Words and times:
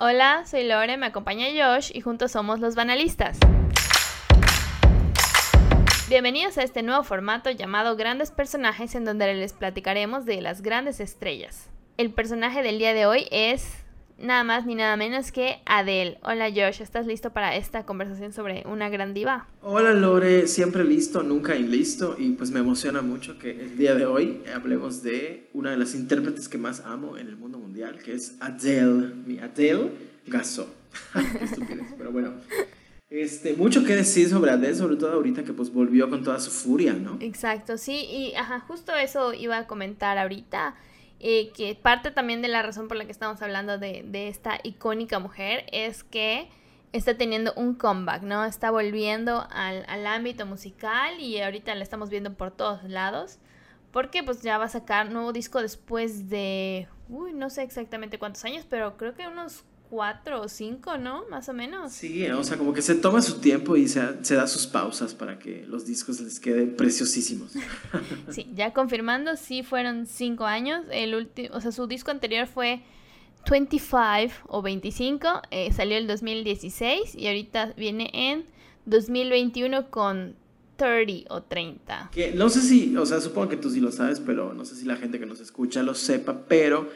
Hola, 0.00 0.44
soy 0.46 0.62
Lore, 0.62 0.96
me 0.96 1.06
acompaña 1.06 1.46
Josh 1.48 1.90
y 1.92 2.02
juntos 2.02 2.30
somos 2.30 2.60
los 2.60 2.76
Banalistas. 2.76 3.36
Bienvenidos 6.08 6.56
a 6.56 6.62
este 6.62 6.84
nuevo 6.84 7.02
formato 7.02 7.50
llamado 7.50 7.96
Grandes 7.96 8.30
Personajes 8.30 8.94
en 8.94 9.04
donde 9.04 9.34
les 9.34 9.54
platicaremos 9.54 10.24
de 10.24 10.40
las 10.40 10.62
grandes 10.62 11.00
estrellas. 11.00 11.68
El 11.96 12.12
personaje 12.12 12.62
del 12.62 12.78
día 12.78 12.94
de 12.94 13.06
hoy 13.06 13.26
es 13.32 13.87
nada 14.18 14.44
más 14.44 14.66
ni 14.66 14.74
nada 14.74 14.96
menos 14.96 15.32
que 15.32 15.60
Adele. 15.64 16.18
Hola 16.22 16.50
Josh, 16.50 16.82
¿estás 16.82 17.06
listo 17.06 17.32
para 17.32 17.56
esta 17.56 17.84
conversación 17.84 18.32
sobre 18.32 18.64
una 18.66 18.88
gran 18.88 19.14
diva? 19.14 19.46
Hola 19.62 19.92
Lore, 19.92 20.46
siempre 20.46 20.84
listo, 20.84 21.22
nunca 21.22 21.56
inlisto 21.56 22.16
y 22.18 22.30
pues 22.30 22.50
me 22.50 22.60
emociona 22.60 23.00
mucho 23.02 23.38
que 23.38 23.50
el 23.50 23.76
día 23.76 23.94
de 23.94 24.06
hoy 24.06 24.42
hablemos 24.54 25.02
de 25.02 25.48
una 25.54 25.70
de 25.70 25.76
las 25.76 25.94
intérpretes 25.94 26.48
que 26.48 26.58
más 26.58 26.80
amo 26.80 27.16
en 27.16 27.28
el 27.28 27.36
mundo 27.36 27.58
mundial, 27.58 27.98
que 27.98 28.14
es 28.14 28.36
Adele, 28.40 29.14
mi 29.14 29.38
Adele 29.38 29.90
Gaso. 30.26 30.74
pero 31.98 32.10
bueno. 32.12 32.32
Este, 33.10 33.54
mucho 33.54 33.84
que 33.84 33.96
decir 33.96 34.28
sobre 34.28 34.50
Adele, 34.50 34.74
sobre 34.74 34.96
todo 34.96 35.12
ahorita 35.12 35.42
que 35.42 35.54
pues 35.54 35.72
volvió 35.72 36.10
con 36.10 36.22
toda 36.22 36.38
su 36.40 36.50
furia, 36.50 36.92
¿no? 36.92 37.16
Exacto, 37.20 37.78
sí, 37.78 38.04
y 38.04 38.34
ajá, 38.34 38.60
justo 38.60 38.94
eso 38.94 39.32
iba 39.32 39.56
a 39.56 39.66
comentar 39.66 40.18
ahorita. 40.18 40.74
Eh, 41.20 41.50
que 41.52 41.74
parte 41.74 42.12
también 42.12 42.42
de 42.42 42.48
la 42.48 42.62
razón 42.62 42.86
por 42.86 42.96
la 42.96 43.04
que 43.04 43.10
estamos 43.10 43.42
hablando 43.42 43.76
de, 43.76 44.04
de, 44.06 44.28
esta 44.28 44.60
icónica 44.62 45.18
mujer 45.18 45.66
es 45.72 46.04
que 46.04 46.48
está 46.92 47.16
teniendo 47.16 47.52
un 47.54 47.74
comeback, 47.74 48.22
¿no? 48.22 48.44
Está 48.44 48.70
volviendo 48.70 49.46
al, 49.50 49.84
al, 49.88 50.06
ámbito 50.06 50.46
musical 50.46 51.18
y 51.20 51.40
ahorita 51.40 51.74
la 51.74 51.82
estamos 51.82 52.08
viendo 52.08 52.34
por 52.34 52.52
todos 52.52 52.84
lados. 52.84 53.38
Porque 53.90 54.22
pues 54.22 54.42
ya 54.42 54.58
va 54.58 54.66
a 54.66 54.68
sacar 54.68 55.10
nuevo 55.10 55.32
disco 55.32 55.60
después 55.60 56.28
de, 56.28 56.88
uy, 57.08 57.32
no 57.32 57.50
sé 57.50 57.62
exactamente 57.62 58.18
cuántos 58.18 58.44
años, 58.44 58.66
pero 58.68 58.96
creo 58.96 59.14
que 59.14 59.26
unos 59.26 59.64
cuatro 59.90 60.42
o 60.42 60.48
cinco, 60.48 60.98
¿no? 60.98 61.24
Más 61.28 61.48
o 61.48 61.52
menos. 61.52 61.92
Sí, 61.92 62.26
o 62.28 62.44
sea, 62.44 62.56
como 62.56 62.72
que 62.72 62.82
se 62.82 62.94
toma 62.94 63.22
su 63.22 63.40
tiempo 63.40 63.76
y 63.76 63.88
se, 63.88 64.24
se 64.24 64.34
da 64.34 64.46
sus 64.46 64.66
pausas 64.66 65.14
para 65.14 65.38
que 65.38 65.64
los 65.66 65.86
discos 65.86 66.20
les 66.20 66.40
queden 66.40 66.76
preciosísimos. 66.76 67.52
sí, 68.30 68.50
ya 68.54 68.72
confirmando, 68.72 69.36
sí 69.36 69.62
fueron 69.62 70.06
cinco 70.06 70.44
años. 70.44 70.84
El 70.90 71.14
último, 71.14 71.54
o 71.54 71.60
sea, 71.60 71.72
su 71.72 71.86
disco 71.86 72.10
anterior 72.10 72.46
fue 72.46 72.82
25 73.50 73.98
o 74.48 74.62
25, 74.62 75.42
eh, 75.50 75.72
salió 75.72 75.96
el 75.96 76.06
2016 76.06 77.14
y 77.14 77.26
ahorita 77.26 77.74
viene 77.76 78.10
en 78.12 78.44
2021 78.86 79.90
con 79.90 80.36
30 80.76 81.34
o 81.34 81.42
30. 81.42 82.10
Que 82.12 82.32
no 82.32 82.48
sé 82.48 82.60
si, 82.62 82.96
o 82.96 83.04
sea, 83.04 83.20
supongo 83.20 83.48
que 83.48 83.56
tú 83.56 83.70
sí 83.70 83.80
lo 83.80 83.90
sabes, 83.90 84.20
pero 84.20 84.54
no 84.54 84.64
sé 84.64 84.76
si 84.76 84.84
la 84.84 84.96
gente 84.96 85.18
que 85.18 85.26
nos 85.26 85.40
escucha 85.40 85.82
lo 85.82 85.94
sepa, 85.94 86.44
pero 86.48 86.88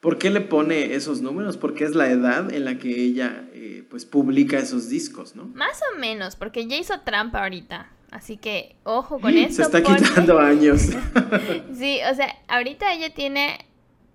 ¿Por 0.00 0.16
qué 0.16 0.30
le 0.30 0.40
pone 0.40 0.94
esos 0.94 1.20
números? 1.20 1.58
Porque 1.58 1.84
es 1.84 1.94
la 1.94 2.10
edad 2.10 2.52
en 2.52 2.64
la 2.64 2.78
que 2.78 2.88
ella 2.88 3.44
eh, 3.52 3.84
pues 3.90 4.06
publica 4.06 4.58
esos 4.58 4.88
discos, 4.88 5.36
¿no? 5.36 5.44
Más 5.54 5.78
o 5.92 5.98
menos, 5.98 6.36
porque 6.36 6.66
ya 6.66 6.76
hizo 6.76 7.00
trampa 7.00 7.42
ahorita. 7.42 7.90
Así 8.10 8.38
que 8.38 8.76
ojo 8.82 9.20
con 9.20 9.36
eso. 9.36 9.56
Se 9.56 9.62
está 9.62 9.82
quitando 9.82 10.38
años. 10.40 10.88
sí, 11.74 11.98
o 12.10 12.14
sea, 12.14 12.34
ahorita 12.48 12.92
ella 12.94 13.12
tiene 13.14 13.66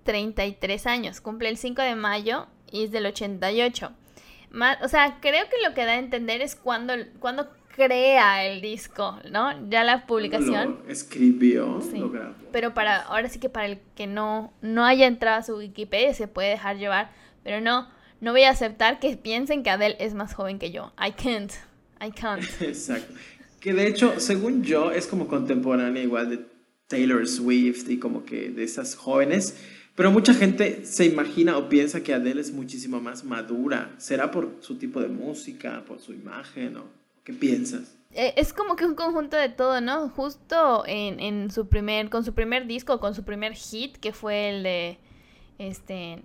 33 0.03 0.87
años, 0.87 1.21
cumple 1.21 1.49
el 1.49 1.57
5 1.57 1.81
de 1.83 1.95
mayo 1.95 2.47
y 2.71 2.83
es 2.83 2.91
del 2.91 3.05
88. 3.05 3.91
Más, 4.49 4.77
o 4.81 4.87
sea, 4.87 5.19
creo 5.21 5.45
que 5.49 5.67
lo 5.67 5.75
que 5.75 5.85
da 5.85 5.91
a 5.91 5.99
entender 5.99 6.41
es 6.41 6.55
cuando, 6.55 6.93
cuando 7.19 7.49
crea 7.75 8.45
el 8.45 8.61
disco, 8.61 9.19
¿no? 9.29 9.69
Ya 9.69 9.83
la 9.83 10.05
publicación. 10.05 10.79
Lo 10.85 10.91
escribió, 10.91 11.81
Pero 12.51 12.73
para, 12.73 13.01
ahora 13.01 13.27
sí 13.27 13.39
que 13.39 13.49
para 13.49 13.65
el 13.65 13.79
que 13.95 14.07
no, 14.07 14.53
no 14.61 14.85
haya 14.85 15.07
entrado 15.07 15.39
a 15.39 15.43
su 15.43 15.57
Wikipedia 15.57 16.13
se 16.13 16.27
puede 16.27 16.49
dejar 16.49 16.77
llevar. 16.77 17.11
Pero 17.43 17.59
no, 17.59 17.89
no 18.21 18.31
voy 18.31 18.43
a 18.43 18.51
aceptar 18.51 18.99
que 18.99 19.17
piensen 19.17 19.61
que 19.61 19.69
Adele 19.69 19.97
es 19.99 20.13
más 20.13 20.33
joven 20.33 20.57
que 20.57 20.71
yo. 20.71 20.93
I 20.97 21.11
can't. 21.11 21.51
I 22.01 22.11
can't. 22.11 22.43
Exacto. 22.61 23.13
Que 23.59 23.73
de 23.73 23.87
hecho, 23.87 24.19
según 24.19 24.63
yo, 24.63 24.91
es 24.91 25.05
como 25.05 25.27
contemporánea 25.27 26.01
igual 26.01 26.29
de 26.29 26.45
Taylor 26.87 27.27
Swift 27.27 27.89
y 27.89 27.99
como 27.99 28.23
que 28.23 28.51
de 28.51 28.63
esas 28.63 28.95
jóvenes. 28.95 29.57
Pero 29.95 30.11
mucha 30.11 30.33
gente 30.33 30.85
se 30.85 31.05
imagina 31.05 31.57
o 31.57 31.67
piensa 31.67 32.03
que 32.03 32.13
Adele 32.13 32.41
es 32.41 32.51
muchísimo 32.51 33.01
más 33.01 33.25
madura. 33.25 33.95
¿Será 33.97 34.31
por 34.31 34.57
su 34.61 34.77
tipo 34.77 35.01
de 35.01 35.07
música, 35.09 35.83
por 35.85 35.99
su 35.99 36.13
imagen 36.13 36.77
o 36.77 37.04
¿Qué 37.25 37.33
piensas? 37.33 37.97
Eh, 38.11 38.33
es 38.37 38.53
como 38.53 38.77
que 38.77 38.85
un 38.85 38.95
conjunto 38.95 39.35
de 39.35 39.49
todo, 39.49 39.81
¿no? 39.81 40.07
Justo 40.07 40.85
en, 40.87 41.19
en 41.19 41.51
su 41.51 41.67
primer, 41.67 42.09
con 42.09 42.23
su 42.23 42.33
primer 42.33 42.65
disco, 42.65 43.01
con 43.01 43.13
su 43.13 43.25
primer 43.25 43.55
hit, 43.55 43.97
que 43.97 44.13
fue 44.13 44.51
el 44.51 44.63
de, 44.63 44.97
este, 45.57 46.21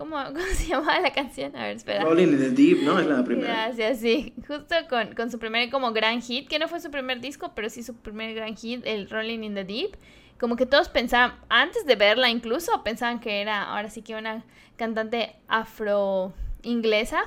¿Cómo, 0.00 0.16
¿Cómo, 0.24 0.46
se 0.54 0.68
llamaba 0.68 0.98
la 0.98 1.12
canción? 1.12 1.54
A 1.54 1.64
ver, 1.64 1.76
espera. 1.76 2.04
Rolling 2.04 2.28
in 2.28 2.38
the 2.38 2.50
Deep, 2.50 2.82
¿no? 2.82 2.98
Es 2.98 3.06
la 3.06 3.22
primera. 3.22 3.66
Gracias, 3.66 4.00
sí. 4.00 4.32
Justo 4.48 4.74
con, 4.88 5.14
con, 5.14 5.30
su 5.30 5.38
primer 5.38 5.68
como 5.70 5.92
gran 5.92 6.22
hit, 6.22 6.48
que 6.48 6.58
no 6.58 6.68
fue 6.68 6.80
su 6.80 6.90
primer 6.90 7.20
disco, 7.20 7.52
pero 7.54 7.68
sí 7.68 7.82
su 7.82 7.94
primer 7.96 8.34
gran 8.34 8.56
hit, 8.56 8.80
el 8.86 9.10
Rolling 9.10 9.40
in 9.42 9.54
the 9.54 9.64
Deep. 9.64 9.98
Como 10.38 10.56
que 10.56 10.64
todos 10.64 10.88
pensaban, 10.88 11.38
antes 11.50 11.84
de 11.84 11.96
verla 11.96 12.30
incluso, 12.30 12.82
pensaban 12.82 13.20
que 13.20 13.42
era 13.42 13.64
ahora 13.64 13.90
sí 13.90 14.00
que 14.00 14.14
una 14.14 14.42
cantante 14.76 15.36
afro-inglesa. 15.48 17.24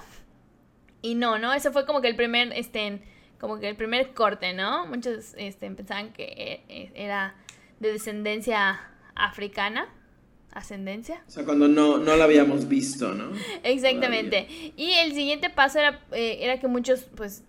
Y 1.03 1.15
no, 1.15 1.37
¿no? 1.37 1.53
Eso 1.53 1.71
fue 1.71 1.85
como 1.85 2.01
que 2.01 2.07
el 2.07 2.15
primer, 2.15 2.53
este, 2.53 3.01
como 3.37 3.59
que 3.59 3.67
el 3.67 3.75
primer 3.75 4.13
corte, 4.13 4.53
¿no? 4.53 4.87
Muchos 4.87 5.33
este, 5.37 5.69
pensaban 5.69 6.13
que 6.13 6.23
e, 6.23 6.63
e, 6.69 6.91
era 6.95 7.35
de 7.81 7.91
descendencia 7.91 8.79
africana, 9.13 9.89
ascendencia. 10.53 11.21
O 11.27 11.29
sea, 11.29 11.43
cuando 11.43 11.67
no, 11.67 11.97
no 11.97 12.15
la 12.15 12.23
habíamos 12.23 12.69
visto, 12.69 13.13
¿no? 13.13 13.37
Exactamente. 13.63 14.47
Y 14.77 14.93
el 14.93 15.13
siguiente 15.13 15.49
paso 15.49 15.79
era, 15.79 15.99
eh, 16.13 16.37
era 16.39 16.61
que 16.61 16.69
muchos, 16.69 17.03
pues, 17.17 17.43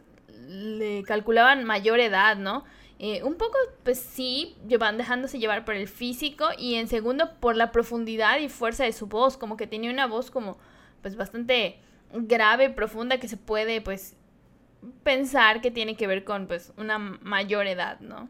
le 0.48 1.04
calculaban 1.04 1.62
mayor 1.62 2.00
edad, 2.00 2.36
¿no? 2.36 2.64
Eh, 2.98 3.22
un 3.22 3.36
poco, 3.36 3.56
pues 3.84 4.00
sí, 4.00 4.56
llevan 4.66 4.98
dejándose 4.98 5.38
llevar 5.38 5.64
por 5.64 5.74
el 5.74 5.86
físico 5.86 6.48
y 6.58 6.74
en 6.74 6.88
segundo 6.88 7.34
por 7.38 7.54
la 7.54 7.70
profundidad 7.70 8.40
y 8.40 8.48
fuerza 8.48 8.82
de 8.82 8.92
su 8.92 9.06
voz, 9.06 9.36
como 9.36 9.56
que 9.56 9.68
tenía 9.68 9.92
una 9.92 10.08
voz 10.08 10.32
como, 10.32 10.58
pues, 11.02 11.14
bastante 11.14 11.78
grave, 12.14 12.70
profunda 12.70 13.18
que 13.18 13.28
se 13.28 13.36
puede 13.36 13.80
pues 13.80 14.16
pensar 15.02 15.60
que 15.60 15.70
tiene 15.70 15.96
que 15.96 16.06
ver 16.06 16.24
con 16.24 16.46
pues 16.46 16.72
una 16.76 16.98
mayor 16.98 17.66
edad, 17.66 18.00
¿no? 18.00 18.28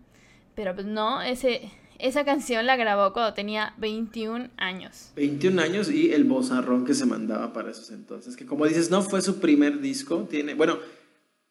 Pero 0.54 0.74
pues 0.74 0.86
no, 0.86 1.20
ese, 1.22 1.70
esa 1.98 2.24
canción 2.24 2.66
la 2.66 2.76
grabó 2.76 3.12
cuando 3.12 3.34
tenía 3.34 3.74
21 3.78 4.50
años. 4.56 5.12
21 5.16 5.60
años 5.60 5.90
y 5.90 6.12
el 6.12 6.24
bozarrón 6.24 6.84
que 6.84 6.94
se 6.94 7.06
mandaba 7.06 7.52
para 7.52 7.70
esos 7.70 7.90
entonces, 7.90 8.36
que 8.36 8.46
como 8.46 8.66
dices, 8.66 8.90
no 8.90 9.02
fue 9.02 9.20
su 9.20 9.40
primer 9.40 9.80
disco, 9.80 10.26
tiene, 10.30 10.54
bueno, 10.54 10.78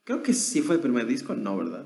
creo 0.04 0.24
que 0.24 0.34
sí 0.34 0.62
fue 0.62 0.76
el 0.76 0.82
primer 0.82 1.06
disco, 1.06 1.36
no, 1.36 1.58
¿verdad? 1.58 1.86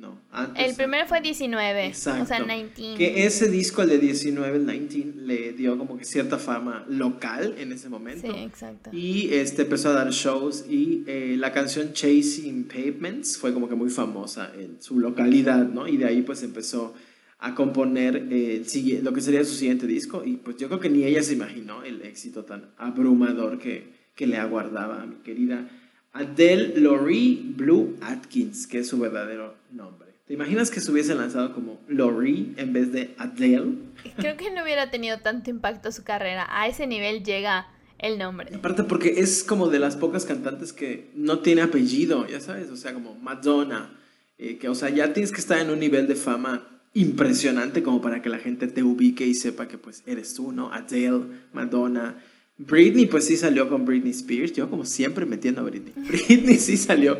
No, 0.00 0.18
antes. 0.32 0.70
El 0.70 0.76
primero 0.76 1.06
fue 1.06 1.20
19. 1.20 1.86
Exacto. 1.88 2.22
O 2.22 2.26
sea, 2.26 2.42
19. 2.42 2.96
Que 2.96 3.26
ese 3.26 3.50
disco, 3.50 3.82
el 3.82 3.90
de 3.90 3.98
19, 3.98 4.56
el 4.56 4.66
19, 4.66 5.26
le 5.26 5.52
dio 5.52 5.76
como 5.76 5.98
que 5.98 6.06
cierta 6.06 6.38
fama 6.38 6.86
local 6.88 7.54
en 7.58 7.70
ese 7.72 7.90
momento. 7.90 8.32
Sí, 8.32 8.38
exacto. 8.38 8.88
Y 8.94 9.28
este 9.34 9.62
empezó 9.62 9.90
a 9.90 9.92
dar 9.92 10.10
shows 10.10 10.64
y 10.70 11.04
eh, 11.06 11.36
la 11.38 11.52
canción 11.52 11.92
Chasing 11.92 12.64
Pavements 12.64 13.36
fue 13.36 13.52
como 13.52 13.68
que 13.68 13.74
muy 13.74 13.90
famosa 13.90 14.50
en 14.58 14.80
su 14.80 14.98
localidad, 14.98 15.68
¿no? 15.68 15.86
Y 15.86 15.98
de 15.98 16.06
ahí 16.06 16.22
pues 16.22 16.42
empezó 16.42 16.94
a 17.38 17.54
componer 17.54 18.26
eh, 18.30 18.64
lo 19.02 19.12
que 19.12 19.20
sería 19.20 19.44
su 19.44 19.54
siguiente 19.54 19.86
disco 19.86 20.22
y 20.24 20.36
pues 20.36 20.56
yo 20.56 20.68
creo 20.68 20.80
que 20.80 20.88
ni 20.88 21.04
ella 21.04 21.22
se 21.22 21.34
imaginó 21.34 21.82
el 21.82 22.00
éxito 22.02 22.44
tan 22.44 22.70
abrumador 22.78 23.58
que, 23.58 23.92
que 24.14 24.26
le 24.26 24.38
aguardaba 24.38 25.02
a 25.02 25.06
mi 25.06 25.16
querida 25.16 25.68
Adele 26.12 26.80
Laurie 26.80 27.40
Blue 27.54 27.96
Atkins, 28.00 28.66
que 28.66 28.78
es 28.78 28.88
su 28.88 28.98
verdadero 28.98 29.59
nombre. 29.72 30.10
¿Te 30.26 30.34
imaginas 30.34 30.70
que 30.70 30.80
se 30.80 30.92
hubiese 30.92 31.14
lanzado 31.14 31.52
como 31.54 31.80
Laurie 31.88 32.52
en 32.56 32.72
vez 32.72 32.92
de 32.92 33.14
Adele? 33.18 33.72
Creo 34.16 34.36
que 34.36 34.50
no 34.50 34.62
hubiera 34.62 34.90
tenido 34.90 35.18
tanto 35.18 35.50
impacto 35.50 35.90
su 35.90 36.04
carrera. 36.04 36.46
A 36.48 36.68
ese 36.68 36.86
nivel 36.86 37.24
llega 37.24 37.66
el 37.98 38.18
nombre. 38.18 38.54
Aparte 38.54 38.84
porque 38.84 39.20
es 39.20 39.42
como 39.42 39.68
de 39.68 39.78
las 39.78 39.96
pocas 39.96 40.24
cantantes 40.24 40.72
que 40.72 41.10
no 41.14 41.40
tiene 41.40 41.62
apellido, 41.62 42.26
ya 42.26 42.40
sabes, 42.40 42.70
o 42.70 42.76
sea, 42.76 42.94
como 42.94 43.16
Madonna, 43.16 43.90
eh, 44.38 44.56
que 44.58 44.68
o 44.68 44.74
sea, 44.74 44.88
ya 44.90 45.12
tienes 45.12 45.32
que 45.32 45.40
estar 45.40 45.58
en 45.58 45.70
un 45.70 45.80
nivel 45.80 46.06
de 46.06 46.14
fama 46.14 46.66
impresionante 46.94 47.82
como 47.82 48.00
para 48.00 48.22
que 48.22 48.28
la 48.28 48.38
gente 48.38 48.66
te 48.66 48.82
ubique 48.82 49.26
y 49.26 49.34
sepa 49.34 49.68
que 49.68 49.78
pues 49.78 50.02
eres 50.06 50.34
tú, 50.34 50.52
¿no? 50.52 50.72
Adele, 50.72 51.24
Madonna, 51.52 52.16
Britney, 52.56 53.06
pues 53.06 53.24
sí 53.24 53.36
salió 53.36 53.68
con 53.68 53.86
Britney 53.86 54.10
Spears. 54.10 54.52
Yo, 54.52 54.68
como 54.68 54.84
siempre, 54.84 55.24
metiendo 55.24 55.62
a 55.62 55.64
Britney. 55.64 55.92
Britney 55.96 56.58
sí 56.58 56.76
salió 56.76 57.18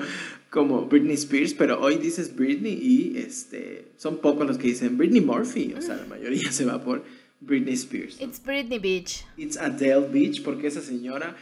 como 0.51 0.87
Britney 0.87 1.15
Spears, 1.15 1.55
pero 1.55 1.81
hoy 1.81 1.97
dices 1.97 2.35
Britney 2.35 2.73
y 2.73 3.19
este, 3.19 3.93
son 3.97 4.19
pocos 4.19 4.47
los 4.47 4.59
que 4.59 4.69
dicen 4.69 4.99
Britney 4.99 5.21
Murphy. 5.21 5.75
O 5.79 5.81
sea, 5.81 5.97
la 5.97 6.07
mayoría 6.07 6.51
se 6.53 6.65
va 6.65 6.83
por 6.83 7.05
Britney 7.41 7.75
Spears. 7.75 8.21
It's 8.21 8.43
Britney 8.43 8.79
Beach. 8.79 9.25
It's 9.37 9.57
Adele 9.57 10.09
Beach, 10.13 10.43
porque 10.43 10.67
esa 10.67 10.83
señora. 10.83 11.37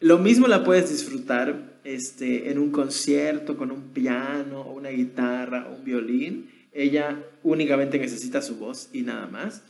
Lo 0.00 0.18
mismo 0.18 0.48
la 0.48 0.64
puedes 0.64 0.90
disfrutar 0.90 1.80
este, 1.84 2.50
en 2.50 2.58
un 2.58 2.70
concierto 2.70 3.56
con 3.56 3.70
un 3.70 3.90
piano, 3.90 4.62
o 4.62 4.74
una 4.74 4.88
guitarra, 4.88 5.68
o 5.68 5.76
un 5.76 5.84
violín. 5.84 6.50
Ella 6.72 7.22
únicamente 7.42 7.98
necesita 7.98 8.42
su 8.42 8.56
voz 8.56 8.88
y 8.92 9.02
nada 9.02 9.26
más. 9.26 9.62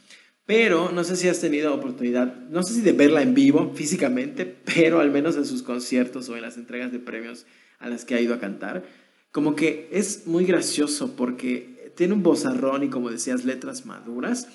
Pero 0.46 0.92
no 0.92 1.04
sé 1.04 1.16
si 1.16 1.28
has 1.28 1.40
tenido 1.40 1.74
oportunidad, 1.74 2.34
no 2.50 2.62
sé 2.62 2.74
si 2.74 2.80
de 2.82 2.92
verla 2.92 3.22
en 3.22 3.34
vivo 3.34 3.72
físicamente, 3.74 4.44
pero 4.44 5.00
al 5.00 5.10
menos 5.10 5.36
en 5.36 5.46
sus 5.46 5.62
conciertos 5.62 6.28
o 6.28 6.36
en 6.36 6.42
las 6.42 6.58
entregas 6.58 6.92
de 6.92 6.98
premios 6.98 7.46
a 7.78 7.88
las 7.88 8.04
que 8.04 8.14
ha 8.14 8.20
ido 8.20 8.34
a 8.34 8.40
cantar. 8.40 8.84
Como 9.32 9.56
que 9.56 9.88
es 9.92 10.26
muy 10.26 10.44
gracioso 10.44 11.16
porque 11.16 11.92
tiene 11.96 12.14
un 12.14 12.22
bozarrón 12.22 12.82
y 12.82 12.88
como 12.88 13.10
decías, 13.10 13.44
letras 13.44 13.86
maduras 13.86 14.48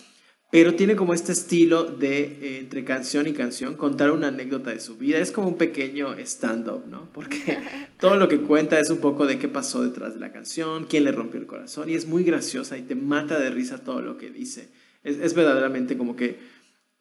pero 0.51 0.73
tiene 0.73 0.95
como 0.95 1.13
este 1.13 1.31
estilo 1.31 1.83
de, 1.83 2.21
eh, 2.23 2.57
entre 2.59 2.83
canción 2.83 3.27
y 3.27 3.33
canción, 3.33 3.75
contar 3.75 4.09
una 4.09 4.29
anécdota 4.29 4.71
de 4.71 4.79
su 4.79 4.97
vida. 4.97 5.19
Es 5.19 5.31
como 5.31 5.47
un 5.47 5.57
pequeño 5.57 6.15
stand-up, 6.17 6.87
¿no? 6.87 7.07
Porque 7.13 7.59
todo 7.99 8.15
lo 8.15 8.27
que 8.27 8.41
cuenta 8.41 8.79
es 8.79 8.89
un 8.89 8.97
poco 8.97 9.27
de 9.27 9.37
qué 9.37 9.47
pasó 9.47 9.83
detrás 9.83 10.15
de 10.15 10.19
la 10.19 10.31
canción, 10.31 10.85
quién 10.85 11.03
le 11.03 11.11
rompió 11.11 11.39
el 11.39 11.45
corazón, 11.45 11.87
y 11.89 11.93
es 11.93 12.07
muy 12.07 12.23
graciosa 12.23 12.77
y 12.79 12.81
te 12.81 12.95
mata 12.95 13.39
de 13.39 13.51
risa 13.51 13.83
todo 13.83 14.01
lo 14.01 14.17
que 14.17 14.31
dice. 14.31 14.69
Es, 15.03 15.33
verdaderamente 15.33 15.97
como 15.97 16.15
que 16.15 16.39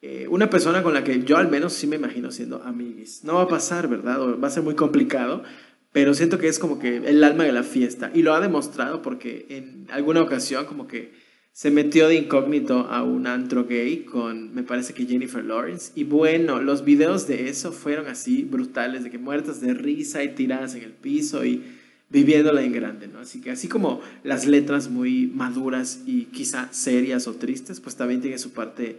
eh, 0.01 0.27
una 0.29 0.49
persona 0.49 0.83
con 0.83 0.93
la 0.93 1.03
que 1.03 1.23
yo 1.23 1.35
al 1.35 1.49
menos 1.49 1.73
sí 1.73 1.87
me 1.87 1.95
imagino 1.95 2.31
siendo 2.31 2.61
amiguis. 2.63 3.23
No 3.23 3.35
va 3.35 3.41
a 3.41 3.47
pasar, 3.47 3.87
¿verdad? 3.87 4.21
O 4.21 4.39
va 4.39 4.47
a 4.47 4.51
ser 4.51 4.63
muy 4.63 4.75
complicado, 4.75 5.43
pero 5.91 6.13
siento 6.13 6.37
que 6.37 6.47
es 6.47 6.59
como 6.59 6.79
que 6.79 6.97
el 6.97 7.23
alma 7.23 7.43
de 7.45 7.51
la 7.51 7.63
fiesta. 7.63 8.11
Y 8.13 8.21
lo 8.21 8.33
ha 8.33 8.39
demostrado 8.39 9.01
porque 9.01 9.45
en 9.49 9.87
alguna 9.89 10.21
ocasión 10.21 10.65
como 10.65 10.87
que 10.87 11.11
se 11.51 11.71
metió 11.71 12.07
de 12.07 12.15
incógnito 12.15 12.87
a 12.89 13.03
un 13.03 13.27
antro 13.27 13.65
gay 13.65 14.05
con, 14.05 14.53
me 14.53 14.63
parece 14.63 14.93
que 14.93 15.05
Jennifer 15.05 15.43
Lawrence. 15.43 15.91
Y 15.95 16.03
bueno, 16.03 16.61
los 16.61 16.85
videos 16.85 17.27
de 17.27 17.49
eso 17.49 17.71
fueron 17.71 18.07
así 18.07 18.43
brutales, 18.43 19.03
de 19.03 19.09
que 19.09 19.17
muertas 19.17 19.59
de 19.59 19.73
risa 19.73 20.23
y 20.23 20.35
tiradas 20.35 20.75
en 20.75 20.83
el 20.83 20.93
piso 20.93 21.43
y 21.43 21.63
viviéndola 22.09 22.63
en 22.63 22.71
grande, 22.71 23.07
¿no? 23.07 23.19
Así 23.19 23.41
que 23.41 23.51
así 23.51 23.67
como 23.67 24.01
las 24.23 24.45
letras 24.45 24.89
muy 24.89 25.27
maduras 25.27 26.03
y 26.05 26.25
quizá 26.25 26.71
serias 26.71 27.27
o 27.27 27.33
tristes, 27.35 27.79
pues 27.79 27.95
también 27.95 28.21
tiene 28.21 28.37
su 28.37 28.51
parte 28.51 28.97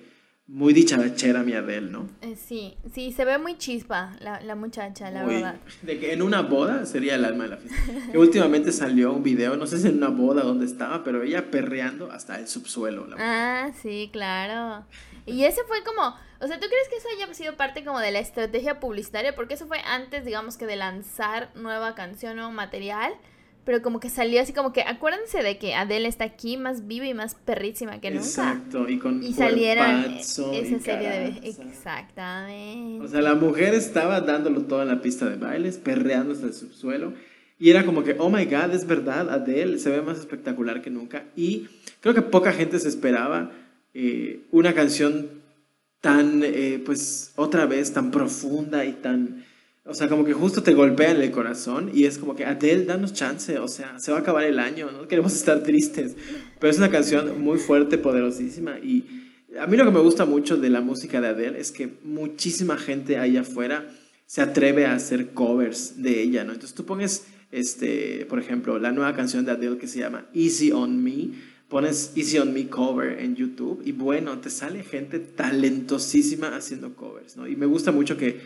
muy 0.50 0.73
dicharachera 0.73 1.44
mi 1.44 1.52
Adele, 1.52 1.93
¿no? 1.93 2.08
Eh, 2.23 2.35
sí, 2.35 2.76
sí, 2.93 3.12
se 3.12 3.25
ve 3.25 3.38
muy 3.38 3.56
chispa 3.56 4.17
la, 4.19 4.41
la 4.41 4.56
muchacha, 4.56 5.08
la 5.11 5.25
verdad. 5.25 5.55
De 5.82 6.00
que 6.00 6.12
en 6.12 6.23
una 6.23 6.43
boda 6.43 6.87
sería 6.87 7.14
el 7.14 7.25
alma 7.25 7.44
de 7.44 7.50
la 7.50 7.56
fiesta. 7.58 8.11
que 8.11 8.19
últimamente 8.19 8.73
salió 8.73 9.12
un 9.12 9.23
video, 9.23 9.56
no 9.56 9.67
sé 9.69 9.79
si 9.79 9.87
en 9.87 9.99
una 9.99 10.08
boda 10.08 10.43
donde 10.43 10.67
estaba, 10.67 11.05
pero 11.05 11.23
ella 11.23 11.52
perreando 11.52 12.11
hasta 12.11 12.37
el 12.38 12.49
subsuelo. 12.49 13.06
ah, 13.17 13.70
sí, 13.81 14.11
claro. 14.12 14.85
Y 15.25 15.44
ese 15.44 15.61
fue 15.69 15.85
como, 15.85 16.17
o 16.41 16.47
sea, 16.49 16.58
¿tú 16.58 16.67
crees 16.67 16.88
que 16.88 16.97
eso 16.97 17.08
haya 17.17 17.32
sido 17.32 17.56
parte 17.56 17.85
como 17.85 18.00
de 18.00 18.11
la 18.11 18.19
estrategia 18.19 18.81
publicitaria? 18.81 19.37
Porque 19.37 19.55
eso 19.55 19.69
fue 19.69 19.79
antes, 19.87 20.25
digamos 20.25 20.56
que 20.56 20.67
de 20.67 20.75
lanzar 20.75 21.50
nueva 21.55 21.94
canción 21.94 22.41
o 22.41 22.50
material 22.50 23.12
pero 23.70 23.82
como 23.82 24.00
que 24.00 24.11
salió 24.11 24.43
así 24.43 24.52
como 24.52 24.72
que 24.72 24.82
acuérdense 24.82 25.44
de 25.44 25.56
que 25.56 25.76
Adele 25.76 26.08
está 26.08 26.25
aquí 26.25 26.56
más 26.56 26.88
viva 26.88 27.06
y 27.06 27.14
más 27.14 27.37
perrísima 27.37 28.00
que 28.00 28.11
nunca. 28.11 28.25
Exacto, 28.25 28.88
y 28.88 28.99
con 28.99 29.22
y 29.22 29.32
salieron 29.32 30.06
esa 30.17 30.81
serie 30.81 31.08
de 31.08 31.40
exactamente. 31.44 33.05
O 33.05 33.06
sea, 33.06 33.22
la 33.22 33.37
mujer 33.37 33.75
estaba 33.75 34.22
dándolo 34.22 34.62
todo 34.62 34.82
en 34.82 34.88
la 34.88 35.00
pista 35.00 35.31
de 35.31 35.37
bailes, 35.37 35.78
perreando 35.78 36.32
hasta 36.32 36.46
el 36.46 36.52
subsuelo 36.52 37.12
y 37.61 37.70
era 37.70 37.87
como 37.87 38.02
que, 38.02 38.17
oh 38.19 38.28
my 38.28 38.44
god, 38.46 38.75
es 38.75 38.88
verdad, 38.88 39.31
Adele 39.31 39.78
se 39.78 39.88
ve 39.90 40.02
más 40.02 40.19
espectacular 40.19 40.82
que 40.82 40.90
nunca 40.90 41.26
y 41.37 41.69
creo 42.00 42.12
que 42.12 42.23
poca 42.23 42.52
gente 42.52 42.81
se 42.81 42.88
esperaba 42.88 43.52
eh, 43.94 44.40
una 44.50 44.75
canción 44.75 45.28
tan, 46.00 46.43
eh, 46.43 46.82
pues, 46.84 47.34
otra 47.37 47.66
vez 47.66 47.93
tan 47.93 48.11
profunda 48.11 48.84
y 48.84 48.94
tan 48.94 49.44
o 49.84 49.94
sea, 49.94 50.08
como 50.08 50.24
que 50.24 50.32
justo 50.32 50.62
te 50.62 50.74
golpea 50.74 51.12
en 51.12 51.22
el 51.22 51.30
corazón 51.30 51.90
y 51.92 52.04
es 52.04 52.18
como 52.18 52.36
que, 52.36 52.44
Adele, 52.44 52.84
danos 52.84 53.12
chance, 53.12 53.58
o 53.58 53.68
sea, 53.68 53.98
se 53.98 54.12
va 54.12 54.18
a 54.18 54.20
acabar 54.20 54.44
el 54.44 54.58
año, 54.58 54.90
no 54.90 55.08
queremos 55.08 55.34
estar 55.34 55.62
tristes. 55.62 56.16
Pero 56.58 56.70
es 56.70 56.78
una 56.78 56.90
canción 56.90 57.40
muy 57.40 57.58
fuerte, 57.58 57.98
poderosísima 57.98 58.78
y 58.78 59.04
a 59.58 59.66
mí 59.66 59.76
lo 59.76 59.84
que 59.84 59.90
me 59.90 60.00
gusta 60.00 60.26
mucho 60.26 60.56
de 60.56 60.70
la 60.70 60.80
música 60.80 61.20
de 61.20 61.28
Adele 61.28 61.58
es 61.58 61.72
que 61.72 61.88
muchísima 62.04 62.76
gente 62.76 63.18
ahí 63.18 63.36
afuera 63.36 63.90
se 64.26 64.42
atreve 64.42 64.86
a 64.86 64.94
hacer 64.94 65.30
covers 65.30 66.00
de 66.00 66.22
ella, 66.22 66.44
¿no? 66.44 66.52
Entonces 66.52 66.76
tú 66.76 66.84
pones, 66.84 67.26
este, 67.50 68.26
por 68.28 68.38
ejemplo, 68.38 68.78
la 68.78 68.92
nueva 68.92 69.16
canción 69.16 69.44
de 69.44 69.52
Adele 69.52 69.78
que 69.78 69.88
se 69.88 69.98
llama 69.98 70.26
Easy 70.34 70.70
on 70.70 71.02
Me, 71.02 71.30
pones 71.68 72.12
Easy 72.14 72.38
on 72.38 72.52
Me 72.52 72.68
cover 72.68 73.18
en 73.18 73.34
YouTube 73.34 73.82
y 73.84 73.90
bueno, 73.90 74.38
te 74.38 74.50
sale 74.50 74.84
gente 74.84 75.18
talentosísima 75.18 76.54
haciendo 76.54 76.94
covers, 76.94 77.36
¿no? 77.36 77.48
Y 77.48 77.56
me 77.56 77.66
gusta 77.66 77.90
mucho 77.90 78.16
que 78.16 78.40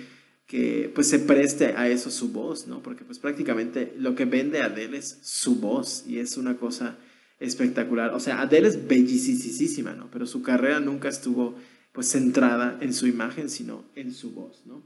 que 0.55 0.89
pues 0.95 1.09
se 1.09 1.19
preste 1.19 1.75
a 1.77 1.89
eso 1.89 2.13
su 2.13 2.29
voz, 2.29 2.69
¿no? 2.69 2.81
Porque 2.81 3.03
pues 3.03 3.19
prácticamente 3.19 3.93
lo 3.99 4.15
que 4.15 4.25
vende 4.25 4.63
Adele 4.63 4.99
es 4.99 5.19
su 5.21 5.57
voz 5.57 6.05
y 6.07 6.21
es 6.21 6.37
una 6.37 6.59
cosa 6.59 6.97
espectacular. 7.41 8.15
O 8.15 8.21
sea, 8.21 8.41
Adele 8.41 8.69
es 8.69 8.87
bellísima, 8.87 9.95
¿no? 9.95 10.09
Pero 10.13 10.27
su 10.29 10.43
carrera 10.43 10.79
nunca 10.79 11.09
estuvo 11.09 11.57
pues 11.91 12.07
centrada 12.07 12.79
en 12.81 12.95
su 12.95 13.09
imagen, 13.09 13.51
sino 13.51 13.83
en 13.97 14.15
su 14.15 14.31
voz, 14.31 14.63
¿no? 14.65 14.85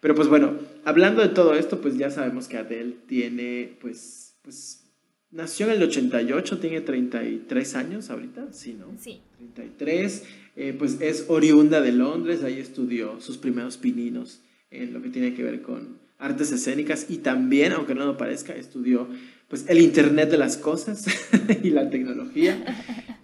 Pero 0.00 0.14
pues 0.14 0.28
bueno, 0.28 0.54
hablando 0.86 1.20
de 1.20 1.28
todo 1.28 1.52
esto, 1.52 1.82
pues 1.82 1.98
ya 1.98 2.10
sabemos 2.10 2.48
que 2.48 2.56
Adele 2.56 2.96
tiene 3.06 3.76
pues, 3.78 4.36
pues 4.40 4.84
nació 5.30 5.66
en 5.66 5.72
el 5.72 5.82
88, 5.82 6.60
tiene 6.60 6.80
33 6.80 7.74
años 7.74 8.08
ahorita, 8.08 8.54
¿sí, 8.54 8.72
no? 8.72 8.86
Sí. 8.98 9.20
33, 9.36 10.24
eh, 10.56 10.74
pues 10.78 10.96
es 11.02 11.26
oriunda 11.28 11.82
de 11.82 11.92
Londres, 11.92 12.42
ahí 12.42 12.58
estudió 12.58 13.20
sus 13.20 13.36
primeros 13.36 13.76
pininos 13.76 14.40
en 14.70 14.92
lo 14.92 15.02
que 15.02 15.08
tiene 15.08 15.34
que 15.34 15.42
ver 15.42 15.62
con 15.62 15.98
artes 16.18 16.52
escénicas 16.52 17.06
y 17.08 17.18
también, 17.18 17.72
aunque 17.72 17.94
no 17.94 18.04
lo 18.04 18.16
parezca, 18.16 18.54
estudió 18.54 19.08
pues 19.48 19.64
el 19.68 19.80
Internet 19.80 20.30
de 20.30 20.38
las 20.38 20.56
Cosas 20.56 21.06
y 21.62 21.70
la 21.70 21.90
tecnología. 21.90 22.64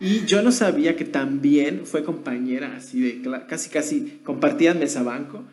Y 0.00 0.24
yo 0.24 0.42
no 0.42 0.50
sabía 0.50 0.96
que 0.96 1.04
también 1.04 1.82
fue 1.84 2.04
compañera 2.04 2.76
así 2.76 3.00
de 3.00 3.22
casi 3.48 3.70
casi 3.70 4.20
compartían 4.24 4.78
mesa 4.78 5.02
banco. 5.02 5.44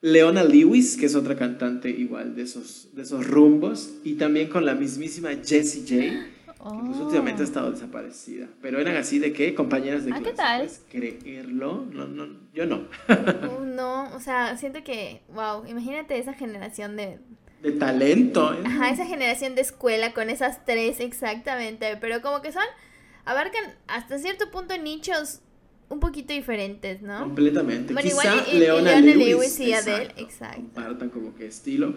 Leona 0.00 0.42
Lewis, 0.42 0.96
que 0.96 1.06
es 1.06 1.14
otra 1.14 1.36
cantante 1.36 1.88
igual 1.90 2.34
de 2.34 2.42
esos, 2.42 2.88
de 2.92 3.02
esos 3.02 3.26
rumbos, 3.26 3.94
y 4.02 4.14
también 4.14 4.48
con 4.48 4.64
la 4.64 4.74
mismísima 4.74 5.30
Jessie 5.44 5.82
J 5.82 6.26
pues 6.62 6.98
últimamente 6.98 7.42
ha 7.42 7.44
estado 7.44 7.72
desaparecida. 7.72 8.46
Pero 8.60 8.78
eran 8.78 8.96
así 8.96 9.18
de 9.18 9.32
qué, 9.32 9.54
compañeras 9.54 10.04
de 10.04 10.12
ah, 10.12 10.20
¿qué 10.22 10.32
tal? 10.32 10.70
creerlo? 10.88 11.84
No, 11.90 12.06
no, 12.06 12.26
yo 12.54 12.66
no. 12.66 12.86
Uh, 13.08 13.64
no, 13.64 14.14
o 14.14 14.20
sea, 14.20 14.56
siento 14.56 14.84
que, 14.84 15.22
wow, 15.34 15.66
imagínate 15.66 16.18
esa 16.18 16.34
generación 16.34 16.96
de... 16.96 17.18
De 17.62 17.72
talento. 17.72 18.54
¿eh? 18.54 18.62
Ajá, 18.64 18.90
esa 18.90 19.06
generación 19.06 19.54
de 19.54 19.62
escuela 19.62 20.12
con 20.12 20.30
esas 20.30 20.64
tres 20.64 21.00
exactamente. 21.00 21.96
Pero 22.00 22.22
como 22.22 22.42
que 22.42 22.52
son, 22.52 22.64
abarcan 23.24 23.64
hasta 23.88 24.18
cierto 24.18 24.50
punto 24.50 24.76
nichos 24.78 25.40
un 25.88 26.00
poquito 26.00 26.32
diferentes, 26.32 27.02
¿no? 27.02 27.20
Completamente. 27.20 27.92
Bueno, 27.92 28.08
igual 28.08 28.44
y, 28.52 28.58
Leona, 28.58 29.00
Lewis, 29.00 29.60
y 29.60 29.72
Adele, 29.72 30.12
exacto. 30.16 30.62
Compartan 30.62 31.10
como 31.10 31.34
que 31.34 31.46
estilo. 31.46 31.94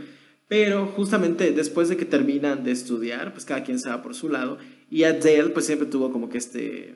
Pero 0.47 0.85
justamente 0.87 1.51
después 1.51 1.89
de 1.89 1.97
que 1.97 2.05
terminan 2.05 2.63
de 2.63 2.71
estudiar, 2.71 3.33
pues 3.33 3.45
cada 3.45 3.63
quien 3.63 3.79
se 3.79 3.89
va 3.89 4.01
por 4.01 4.13
su 4.13 4.29
lado. 4.29 4.57
Y 4.89 5.03
Adele 5.03 5.49
pues 5.49 5.65
siempre 5.65 5.87
tuvo 5.87 6.11
como 6.11 6.29
que 6.29 6.37
este, 6.37 6.95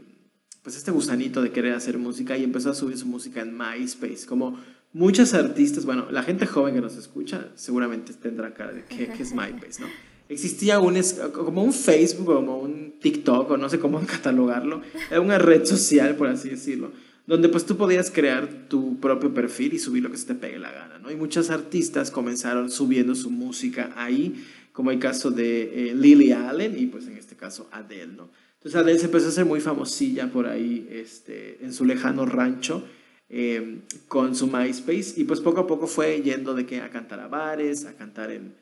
pues 0.62 0.77
este 0.77 0.91
gusanito 0.91 1.41
de 1.41 1.51
querer 1.51 1.74
hacer 1.74 1.98
música 1.98 2.38
y 2.38 2.44
empezó 2.44 2.70
a 2.70 2.75
subir 2.75 2.98
su 2.98 3.08
música 3.08 3.41
en 3.41 3.58
MySpace. 3.58 4.27
Como 4.27 4.60
muchos 4.94 5.34
artistas, 5.34 5.86
bueno, 5.86 6.12
la 6.12 6.22
gente 6.22 6.46
joven 6.46 6.75
que 6.75 6.82
nos 6.82 6.96
escucha 6.96 7.50
seguramente 7.56 8.13
tendrá 8.13 8.53
cara 8.53 8.72
de 8.72 8.86
qué, 8.86 9.12
es 9.20 9.34
MySpace, 9.34 9.82
¿no? 9.82 9.88
Existía 10.29 10.79
un, 10.79 10.96
como 11.34 11.63
un 11.63 11.74
Facebook 11.74 12.27
como 12.36 12.60
un 12.60 13.00
TikTok 13.00 13.50
o 13.50 13.58
no 13.58 13.68
sé 13.68 13.79
cómo 13.79 14.00
catalogarlo. 14.06 14.82
Era 15.10 15.22
una 15.22 15.39
red 15.39 15.65
social, 15.65 16.15
por 16.15 16.27
así 16.27 16.50
decirlo 16.50 16.91
donde 17.29 17.48
pues 17.48 17.63
tú 17.63 17.77
podías 17.77 18.09
crear 18.09 18.50
tu 18.69 19.00
propio 19.00 19.31
perfil 19.31 19.75
y 19.75 19.79
subir 19.79 20.01
lo 20.01 20.09
que 20.09 20.17
se 20.17 20.25
te 20.25 20.33
pegue 20.33 20.57
la 20.57 20.71
gana, 20.71 20.98
¿no? 20.98 21.12
Y 21.12 21.15
muchos 21.15 21.51
artistas 21.51 22.09
comenzaron 22.09 22.71
subiendo 22.71 23.13
su 23.13 23.29
música 23.29 23.93
ahí, 23.95 24.43
como 24.71 24.89
el 24.89 24.98
caso 24.98 25.29
de 25.29 25.91
eh, 25.91 25.93
Lily 25.93 26.31
Allen 26.31 26.75
y 26.75 26.88
pues 26.88 27.05
en 27.05 27.17
este 27.17 27.36
caso 27.36 27.69
Adele, 27.71 28.13
¿no? 28.13 28.31
Entonces 28.55 28.81
Adele 28.81 28.98
se 28.98 29.05
empezó 29.05 29.27
a 29.27 29.29
hacer 29.29 29.45
muy 29.45 29.62
famosilla 29.62 30.31
por 30.31 30.48
ahí 30.48 30.88
este, 30.89 31.63
en 31.63 31.71
su 31.71 31.86
lejano 31.86 32.25
rancho 32.25 32.83
em, 33.29 33.81
con 34.07 34.36
su 34.36 34.48
MySpace 34.48 35.13
y 35.17 35.25
pues 35.25 35.39
poco 35.39 35.59
a 35.59 35.67
poco 35.67 35.86
fue 35.86 36.24
yendo 36.24 36.55
de 36.55 36.65
que 36.65 36.81
a 36.81 36.89
cantar 36.89 37.19
a 37.19 37.27
bares, 37.27 37.86
a 37.86 37.93
cantar 37.93 38.31
en 38.31 38.55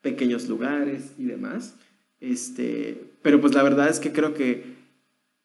pequeños 0.00 0.48
lugares 0.48 1.10
y 1.18 1.24
demás. 1.24 1.74
Este, 2.20 3.02
pero 3.20 3.40
pues 3.40 3.52
la 3.52 3.64
verdad 3.64 3.88
es 3.88 3.98
que 3.98 4.12
creo 4.12 4.32
que 4.32 4.71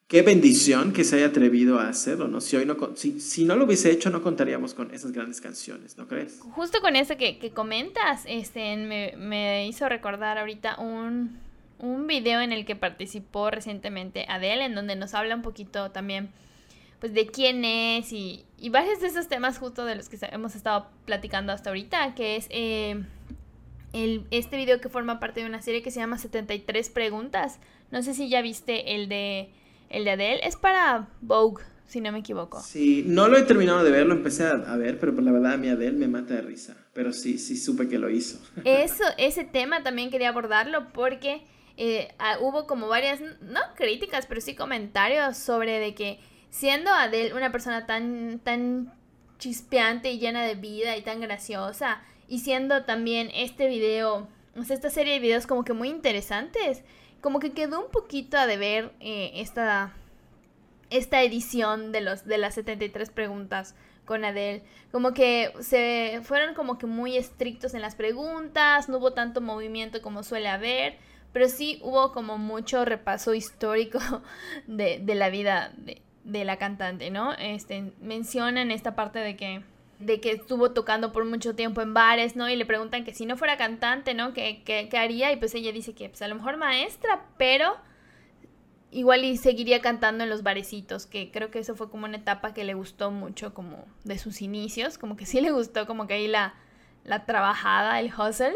qué 0.07 0.21
bendición 0.21 0.93
que 0.93 1.03
se 1.03 1.17
haya 1.17 1.27
atrevido 1.27 1.79
a 1.79 1.89
hacerlo, 1.89 2.27
¿no? 2.27 2.39
Si, 2.41 2.55
hoy 2.55 2.65
no, 2.65 2.77
si, 2.95 3.43
no 3.43 3.55
lo 3.55 3.65
hubiese 3.65 3.91
hecho, 3.91 4.09
no 4.09 4.21
contaríamos 4.21 4.73
con 4.73 4.93
esas 4.93 5.11
grandes 5.11 5.41
canciones, 5.41 5.97
¿no 5.97 6.07
crees? 6.07 6.39
Justo 6.39 6.79
con 6.81 6.95
eso 6.95 7.17
que, 7.17 7.37
que 7.39 7.51
comentas, 7.51 8.23
este, 8.27 8.77
me, 8.77 9.13
me, 9.17 9.67
hizo 9.67 9.89
recordar 9.89 10.37
ahorita 10.37 10.79
un, 10.79 11.37
un 11.79 12.07
video 12.07 12.39
en 12.41 12.53
el 12.53 12.65
que 12.65 12.75
participó 12.75 13.51
recientemente 13.51 14.25
Adele, 14.29 14.65
en 14.65 14.75
donde 14.75 14.95
nos 14.95 15.13
habla 15.13 15.35
un 15.35 15.41
poquito 15.41 15.91
también 15.91 16.29
pues 16.99 17.13
de 17.13 17.27
quién 17.27 17.63
es 17.63 18.11
y, 18.11 18.45
y 18.57 18.69
varios 18.69 18.99
de 19.01 19.07
esos 19.07 19.27
temas 19.27 19.59
justo 19.59 19.85
de 19.85 19.95
los 19.95 20.09
que 20.09 20.17
hemos 20.31 20.55
estado 20.55 20.87
platicando 21.05 21.53
hasta 21.53 21.69
ahorita, 21.69 22.15
que 22.15 22.37
es 22.37 22.47
eh, 22.49 23.03
el, 23.93 24.25
este 24.31 24.57
video 24.57 24.81
que 24.81 24.89
forma 24.89 25.19
parte 25.19 25.41
de 25.41 25.45
una 25.45 25.61
serie 25.61 25.83
que 25.83 25.91
se 25.91 25.99
llama 25.99 26.17
73 26.17 26.89
preguntas. 26.89 27.59
No 27.91 28.01
sé 28.01 28.13
si 28.13 28.29
ya 28.29 28.41
viste 28.41 28.95
el 28.95 29.09
de 29.09 29.51
el 29.89 30.05
de 30.05 30.11
Adele 30.11 30.39
es 30.43 30.55
para 30.55 31.07
Vogue, 31.21 31.63
si 31.87 32.01
no 32.01 32.11
me 32.11 32.19
equivoco. 32.19 32.61
Sí, 32.61 33.03
no 33.05 33.27
lo 33.27 33.37
he 33.37 33.43
terminado 33.43 33.83
de 33.83 33.91
ver, 33.91 34.05
lo 34.05 34.13
empecé 34.13 34.45
a, 34.45 34.75
ver, 34.75 34.99
pero 34.99 35.15
por 35.15 35.23
la 35.23 35.31
verdad 35.31 35.53
a 35.53 35.57
mí 35.57 35.69
Adele 35.69 35.97
me 35.97 36.07
mata 36.07 36.33
de 36.33 36.41
risa. 36.41 36.75
Pero 36.93 37.13
sí, 37.13 37.37
sí 37.37 37.57
supe 37.57 37.87
que 37.87 37.97
lo 37.97 38.09
hizo. 38.09 38.39
Eso, 38.65 39.03
ese 39.17 39.43
tema 39.43 39.83
también 39.83 40.09
quería 40.09 40.29
abordarlo 40.29 40.91
porque 40.91 41.41
eh, 41.77 42.09
hubo 42.41 42.67
como 42.67 42.87
varias, 42.87 43.21
no 43.41 43.59
críticas, 43.75 44.25
pero 44.25 44.41
sí 44.41 44.55
comentarios 44.55 45.37
sobre 45.37 45.79
de 45.79 45.95
que 45.95 46.19
siendo 46.49 46.91
Adele 46.91 47.33
una 47.33 47.51
persona 47.51 47.85
tan, 47.85 48.39
tan 48.39 48.93
chispeante 49.37 50.11
y 50.11 50.19
llena 50.19 50.43
de 50.43 50.55
vida 50.55 50.97
y 50.97 51.01
tan 51.01 51.21
graciosa, 51.21 52.01
y 52.27 52.39
siendo 52.39 52.83
también 52.83 53.29
este 53.33 53.67
video, 53.67 54.27
o 54.55 54.63
sea, 54.63 54.75
esta 54.75 54.89
serie 54.89 55.13
de 55.13 55.19
videos 55.19 55.47
como 55.47 55.63
que 55.63 55.73
muy 55.73 55.89
interesantes, 55.89 56.83
como 57.27 57.41
que 57.41 57.51
quedó 57.51 57.83
un 57.83 57.91
poquito 57.91 58.37
a 58.37 58.47
deber 58.47 58.93
eh, 59.01 59.31
esta 59.33 59.91
esta 60.89 61.21
edición 61.23 61.91
de, 61.91 61.99
los, 61.99 62.23
de 62.23 62.37
las 62.37 62.53
73 62.53 63.09
preguntas 63.09 63.75
con 64.05 64.23
Adele. 64.23 64.63
Como 64.93 65.13
que 65.13 65.51
se 65.59 66.21
fueron 66.23 66.55
como 66.55 66.77
que 66.77 66.85
muy 66.85 67.17
estrictos 67.17 67.73
en 67.73 67.81
las 67.81 67.95
preguntas, 67.95 68.87
no 68.87 68.99
hubo 68.99 69.11
tanto 69.11 69.41
movimiento 69.41 70.01
como 70.01 70.23
suele 70.23 70.47
haber, 70.47 70.95
pero 71.33 71.49
sí 71.49 71.81
hubo 71.83 72.13
como 72.13 72.37
mucho 72.37 72.85
repaso 72.85 73.33
histórico 73.33 73.99
de, 74.67 74.99
de 74.99 75.15
la 75.15 75.29
vida 75.29 75.73
de, 75.75 76.01
de, 76.23 76.45
la 76.45 76.55
cantante, 76.55 77.11
¿no? 77.11 77.33
Este, 77.33 77.91
mencionan 77.99 78.71
esta 78.71 78.95
parte 78.95 79.19
de 79.19 79.35
que 79.35 79.63
de 79.99 80.19
que 80.21 80.31
estuvo 80.31 80.71
tocando 80.71 81.11
por 81.11 81.25
mucho 81.25 81.55
tiempo 81.55 81.81
en 81.81 81.93
bares, 81.93 82.35
¿no? 82.35 82.49
Y 82.49 82.55
le 82.55 82.65
preguntan 82.65 83.03
que 83.03 83.13
si 83.13 83.25
no 83.25 83.35
fuera 83.35 83.57
cantante, 83.57 84.13
¿no? 84.13 84.33
¿Qué, 84.33 84.61
qué, 84.63 84.87
qué 84.89 84.97
haría? 84.97 85.31
Y 85.31 85.37
pues 85.37 85.55
ella 85.55 85.71
dice 85.71 85.93
que 85.93 86.09
pues 86.09 86.21
a 86.21 86.27
lo 86.27 86.35
mejor 86.35 86.57
maestra, 86.57 87.25
pero 87.37 87.77
igual 88.91 89.25
y 89.25 89.37
seguiría 89.37 89.81
cantando 89.81 90.23
en 90.23 90.29
los 90.29 90.43
barecitos, 90.43 91.05
que 91.05 91.31
creo 91.31 91.51
que 91.51 91.59
eso 91.59 91.75
fue 91.75 91.89
como 91.89 92.05
una 92.05 92.17
etapa 92.17 92.53
que 92.53 92.63
le 92.63 92.73
gustó 92.73 93.11
mucho 93.11 93.53
como 93.53 93.85
de 94.03 94.17
sus 94.17 94.41
inicios, 94.41 94.97
como 94.97 95.17
que 95.17 95.25
sí 95.25 95.41
le 95.41 95.51
gustó 95.51 95.85
como 95.87 96.07
que 96.07 96.13
ahí 96.13 96.27
la, 96.27 96.53
la 97.03 97.25
trabajada, 97.25 97.99
el 97.99 98.11
hustle. 98.13 98.55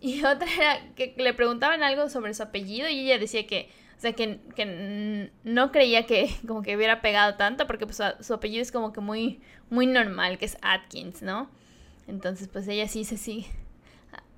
Y 0.00 0.24
otra 0.24 0.48
era 0.52 0.94
que 0.94 1.14
le 1.16 1.34
preguntaban 1.34 1.82
algo 1.82 2.08
sobre 2.08 2.34
su 2.34 2.42
apellido 2.42 2.88
y 2.88 3.00
ella 3.00 3.18
decía 3.18 3.46
que, 3.46 3.70
sea, 4.02 4.12
que, 4.14 4.40
que 4.56 5.30
no 5.44 5.72
creía 5.72 6.06
que 6.06 6.28
como 6.46 6.62
que 6.62 6.76
hubiera 6.76 7.00
pegado 7.00 7.36
tanto 7.36 7.66
porque 7.66 7.86
pues, 7.86 8.02
su 8.20 8.34
apellido 8.34 8.62
es 8.62 8.72
como 8.72 8.92
que 8.92 9.00
muy, 9.00 9.40
muy 9.70 9.86
normal, 9.86 10.38
que 10.38 10.44
es 10.44 10.58
Atkins, 10.60 11.22
¿no? 11.22 11.48
Entonces 12.08 12.48
pues 12.48 12.66
ella 12.68 12.88
sí 12.88 13.04
se 13.04 13.16
sigue. 13.16 13.46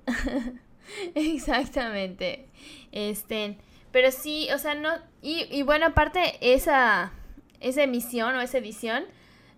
Exactamente. 1.15 2.47
Este, 2.91 3.57
pero 3.91 4.11
sí, 4.11 4.47
o 4.53 4.57
sea, 4.57 4.75
no. 4.75 4.93
Y, 5.21 5.47
y 5.49 5.63
bueno, 5.63 5.87
aparte, 5.87 6.37
esa, 6.41 7.11
esa 7.59 7.83
emisión 7.83 8.35
o 8.35 8.41
esa 8.41 8.59
edición 8.59 9.05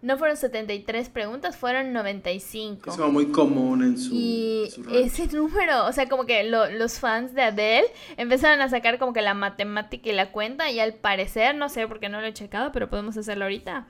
no 0.01 0.18
fueron 0.18 0.38
73 0.38 1.10
preguntas, 1.10 1.58
fueron 1.58 1.92
95. 1.92 2.92
Es 2.92 2.98
como 2.98 3.12
muy 3.12 3.32
común 3.32 3.84
en 3.84 3.98
su. 3.98 4.13
Y 4.13 4.70
ese 4.94 5.27
número, 5.27 5.86
o 5.86 5.92
sea, 5.92 6.08
como 6.08 6.25
que 6.25 6.44
los 6.44 7.00
fans 7.00 7.34
de 7.34 7.42
Adele 7.42 7.88
empezaron 8.16 8.62
a 8.62 8.70
sacar 8.70 9.00
como 9.00 9.13
que 9.13 9.22
la 9.22 9.34
matemática 9.34 10.10
y 10.10 10.13
la 10.13 10.32
cuenta, 10.32 10.70
y 10.70 10.80
al 10.80 10.94
parecer, 10.94 11.56
no 11.56 11.70
sé 11.70 11.88
porque 11.88 12.10
no 12.10 12.22
lo 12.22 12.27
he 12.27 12.34
checado, 12.34 12.72
pero 12.72 12.89
podemos 12.89 13.18
hacerlo 13.18 13.46
ahorita. 13.46 13.88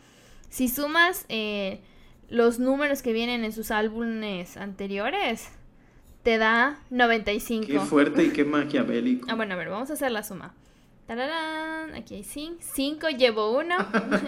Si 0.50 0.70
sumas 0.70 1.26
eh, 1.28 1.82
los 2.30 2.58
números 2.58 3.02
que 3.02 3.12
vienen 3.12 3.44
en 3.44 3.52
sus 3.52 3.70
álbumes 3.70 4.56
anteriores, 4.56 5.50
te 6.24 6.38
da 6.38 6.80
95. 6.90 7.68
Qué 7.68 7.80
fuerte 7.82 8.24
y 8.24 8.30
qué 8.32 8.46
maquiavélico. 8.46 9.28
Ah, 9.30 9.36
bueno, 9.36 9.56
a 9.56 9.58
ver, 9.58 9.70
vamos 9.70 9.90
a 9.90 9.94
hacer 9.94 10.12
la 10.12 10.24
suma. 10.24 10.54
¡Tararán! 11.08 11.96
Aquí 11.96 12.16
hay 12.16 12.24
5. 12.24 12.58
5, 12.60 13.08
llevo 13.10 13.58
1. 13.58 13.76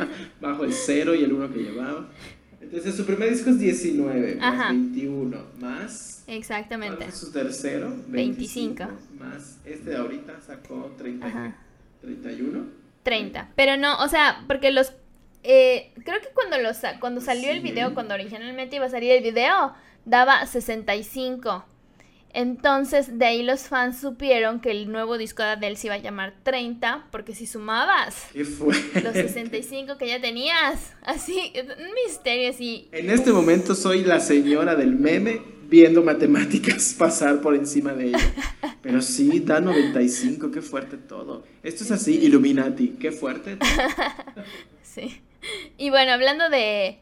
Bajo 0.42 0.64
el 0.64 0.74
0 0.74 1.14
y 1.16 1.24
el 1.24 1.34
1 1.34 1.54
que 1.54 1.60
llevaba. 1.60 2.08
Entonces 2.62 2.96
su 2.96 3.06
primer 3.06 3.30
disco 3.30 3.50
es 3.50 3.60
19, 3.60 4.36
más 4.36 4.70
21, 4.70 5.38
más... 5.60 6.24
Exactamente. 6.28 6.98
¿Cuál 6.98 7.10
es 7.10 7.18
su 7.18 7.32
tercero? 7.32 7.92
25, 8.08 8.84
Más 9.18 9.58
este 9.66 9.90
de 9.90 9.98
ahorita 9.98 10.40
sacó 10.42 10.94
30, 10.98 11.56
31. 12.02 12.66
30. 13.04 13.50
Pero 13.56 13.78
no, 13.78 13.98
o 14.04 14.08
sea, 14.08 14.44
porque 14.48 14.72
los... 14.72 14.94
Eh, 15.44 15.94
creo 16.04 16.20
que 16.22 16.28
cuando, 16.34 16.58
los, 16.60 16.78
cuando 17.00 17.22
salió 17.22 17.50
el 17.50 17.62
video, 17.62 17.94
cuando 17.94 18.14
originalmente 18.14 18.76
iba 18.76 18.86
a 18.86 18.90
salir 18.90 19.14
el 19.14 19.24
video, 19.24 19.74
daba 20.06 20.46
65. 20.46 21.66
Entonces, 22.34 23.18
de 23.18 23.26
ahí 23.26 23.44
los 23.44 23.62
fans 23.68 24.00
supieron 24.00 24.60
que 24.60 24.72
el 24.72 24.92
nuevo 24.92 25.18
disco 25.18 25.44
de 25.44 25.50
Adele 25.50 25.76
se 25.76 25.88
iba 25.88 25.96
a 25.96 26.00
llamar 26.00 26.36
30, 26.44 27.08
porque 27.12 27.34
si 27.34 27.48
sumabas 27.48 28.28
los 28.34 29.14
65 29.14 29.98
que 29.98 30.08
ya 30.08 30.22
tenías, 30.22 30.94
así, 31.04 31.54
un 31.56 31.94
misterio 32.06 32.50
así. 32.50 32.88
En 32.92 33.10
este 33.10 33.32
momento 33.32 33.74
soy 33.76 34.04
la 34.04 34.20
señora 34.20 34.76
del 34.76 34.96
meme 34.96 35.42
viendo 35.70 36.04
matemáticas 36.04 36.96
pasar 36.98 37.42
por 37.42 37.56
encima 37.56 37.94
de 37.94 38.08
ella. 38.08 38.34
Pero 38.82 39.02
sí, 39.02 39.40
da 39.40 39.60
95, 39.60 40.52
qué 40.52 40.62
fuerte 40.62 40.98
todo. 40.98 41.44
Esto 41.64 41.84
es 41.84 41.92
así, 41.92 42.18
Illuminati, 42.18 42.90
qué 43.00 43.12
fuerte. 43.12 43.58
sí. 44.84 45.22
Y 45.78 45.90
bueno, 45.90 46.12
hablando 46.12 46.50
de 46.50 47.00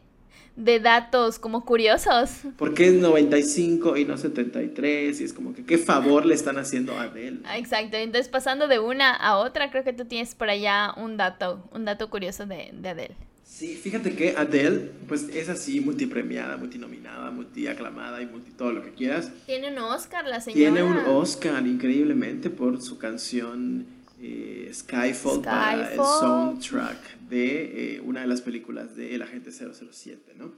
de 0.58 0.80
datos 0.80 1.38
como 1.38 1.64
curiosos. 1.64 2.30
¿Por 2.56 2.74
qué 2.74 2.88
es 2.88 2.94
95 2.94 3.96
y 3.96 4.04
no 4.04 4.18
73? 4.18 5.20
Y 5.20 5.24
es 5.24 5.32
como 5.32 5.54
que 5.54 5.64
qué 5.64 5.78
favor 5.78 6.26
le 6.26 6.34
están 6.34 6.58
haciendo 6.58 6.98
a 6.98 7.02
Adele. 7.02 7.38
Exacto, 7.54 7.96
entonces 7.96 8.28
pasando 8.28 8.66
de 8.66 8.80
una 8.80 9.14
a 9.14 9.36
otra, 9.36 9.70
creo 9.70 9.84
que 9.84 9.92
tú 9.92 10.04
tienes 10.04 10.34
por 10.34 10.50
allá 10.50 10.92
un 10.96 11.16
dato, 11.16 11.68
un 11.72 11.84
dato 11.84 12.10
curioso 12.10 12.44
de, 12.44 12.70
de 12.72 12.88
Adele. 12.88 13.14
Sí, 13.44 13.76
fíjate 13.76 14.14
que 14.14 14.36
Adele, 14.36 14.90
pues 15.06 15.28
es 15.32 15.48
así, 15.48 15.80
multipremiada, 15.80 16.56
multinominada, 16.56 17.30
multiaclamada 17.30 18.20
y 18.20 18.26
multi 18.26 18.50
todo 18.50 18.72
lo 18.72 18.82
que 18.82 18.92
quieras. 18.92 19.32
Tiene 19.46 19.70
un 19.70 19.78
Oscar 19.78 20.26
la 20.26 20.40
señora. 20.40 20.60
Tiene 20.60 20.82
un 20.82 20.98
Oscar 21.06 21.66
increíblemente 21.66 22.50
por 22.50 22.82
su 22.82 22.98
canción 22.98 23.86
eh, 24.20 24.70
Skyfall, 24.72 25.42
para 25.42 25.92
el 25.92 25.96
soundtrack 25.96 27.20
de 27.28 27.96
eh, 27.96 28.00
una 28.00 28.22
de 28.22 28.26
las 28.26 28.40
películas 28.40 28.96
de 28.96 29.14
El 29.14 29.22
Agente 29.22 29.50
007, 29.52 30.34
¿no? 30.36 30.52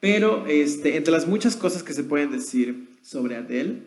Pero 0.00 0.46
este, 0.46 0.96
entre 0.96 1.12
las 1.12 1.26
muchas 1.26 1.56
cosas 1.56 1.82
que 1.82 1.92
se 1.92 2.04
pueden 2.04 2.30
decir 2.30 2.88
sobre 3.02 3.36
Adele, 3.36 3.82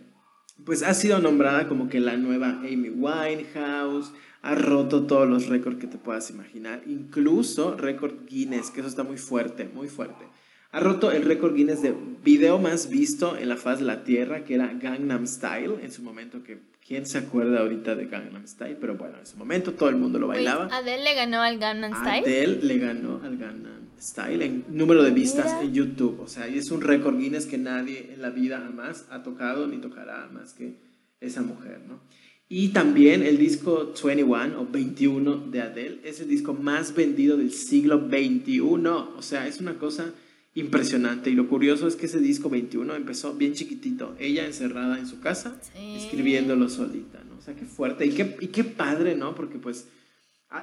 pues 0.66 0.84
ha 0.84 0.94
sido 0.94 1.20
nombrada 1.20 1.68
como 1.68 1.90
que 1.90 2.00
la 2.00 2.18
nueva 2.18 2.60
Amy 2.62 2.90
Winehouse, 2.90 4.12
ha 4.42 4.56
roto 4.56 5.06
todos 5.06 5.28
los 5.28 5.48
récords 5.48 5.80
que 5.80 5.88
te 5.88 5.98
puedas 5.98 6.30
imaginar, 6.30 6.82
incluso 6.86 7.76
récord 7.76 8.26
Guinness, 8.28 8.72
que 8.72 8.80
eso 8.80 8.90
está 8.90 9.04
muy 9.04 9.18
fuerte, 9.18 9.70
muy 9.74 9.88
fuerte. 9.90 10.26
Ha 10.72 10.80
roto 10.80 11.12
el 11.12 11.24
récord 11.24 11.56
Guinness 11.56 11.82
de 11.82 11.96
video 12.24 12.60
más 12.60 12.90
visto 12.90 13.36
en 13.38 13.50
la 13.50 13.58
faz 13.58 13.80
de 13.80 13.86
la 13.86 14.04
Tierra, 14.04 14.46
que 14.46 14.56
era 14.56 14.72
Gangnam 14.74 15.26
Style, 15.26 15.76
en 15.82 15.92
su 15.92 16.04
momento 16.04 16.44
que 16.44 16.60
¿Quién 16.90 17.06
se 17.06 17.20
acuerda 17.20 17.60
ahorita 17.60 17.94
de 17.94 18.08
Gangnam 18.08 18.48
Style? 18.48 18.76
Pero 18.82 18.96
bueno, 18.96 19.20
en 19.20 19.26
su 19.28 19.38
momento 19.38 19.74
todo 19.74 19.90
el 19.90 19.96
mundo 19.96 20.18
lo 20.18 20.26
bailaba. 20.28 20.70
Adele 20.72 21.04
le 21.04 21.14
ganó 21.14 21.40
al 21.44 21.60
Gangnam 21.60 21.94
Style. 21.94 22.26
Adele 22.26 22.60
le 22.64 22.80
ganó 22.80 23.22
al 23.24 23.38
Gangnam 23.38 23.90
Style 24.02 24.44
en 24.44 24.66
número 24.70 25.04
de 25.04 25.12
vistas 25.12 25.56
en 25.62 25.72
YouTube. 25.72 26.20
O 26.20 26.28
sea, 26.28 26.48
es 26.48 26.72
un 26.72 26.82
récord 26.82 27.16
Guinness 27.16 27.46
que 27.46 27.60
nadie 27.60 28.12
en 28.12 28.24
la 28.24 28.32
vida 28.32 28.60
jamás 28.60 29.06
ha 29.12 29.22
tocado 29.22 29.68
ni 29.68 29.78
tocará 29.78 30.30
más 30.34 30.54
que 30.54 30.78
esa 31.22 31.44
mujer, 31.44 31.82
¿no? 31.88 32.00
Y 32.48 32.70
también 32.70 33.22
el 33.22 33.38
disco 33.38 33.94
21 34.04 34.60
o 34.60 34.66
21 34.66 35.36
de 35.52 35.62
Adele 35.62 36.00
es 36.04 36.20
el 36.22 36.28
disco 36.28 36.56
más 36.56 36.96
vendido 36.96 37.38
del 37.38 37.52
siglo 37.52 38.08
21. 38.08 39.14
O 39.16 39.22
sea, 39.22 39.48
es 39.48 39.60
una 39.60 39.78
cosa 39.78 40.12
impresionante. 40.56 41.30
Y 41.30 41.34
lo 41.34 41.48
curioso 41.48 41.88
es 41.88 41.96
que 41.96 42.08
ese 42.08 42.20
disco 42.20 42.50
21 42.50 42.96
empezó 42.96 43.34
bien 43.34 43.54
chiquitito, 43.54 44.16
ella 44.20 44.46
encerrada 44.46 45.00
en 45.00 45.08
su 45.08 45.20
casa, 45.20 45.60
escribiéndolo 45.76 46.70
solita, 46.70 47.24
¿no? 47.28 47.38
O 47.38 47.42
sea, 47.42 47.56
qué 47.56 47.66
fuerte 47.66 48.06
y 48.06 48.12
qué, 48.12 48.38
y 48.42 48.48
qué 48.48 48.64
padre, 48.64 49.16
¿no? 49.16 49.36
Porque 49.36 49.58
pues 49.58 49.88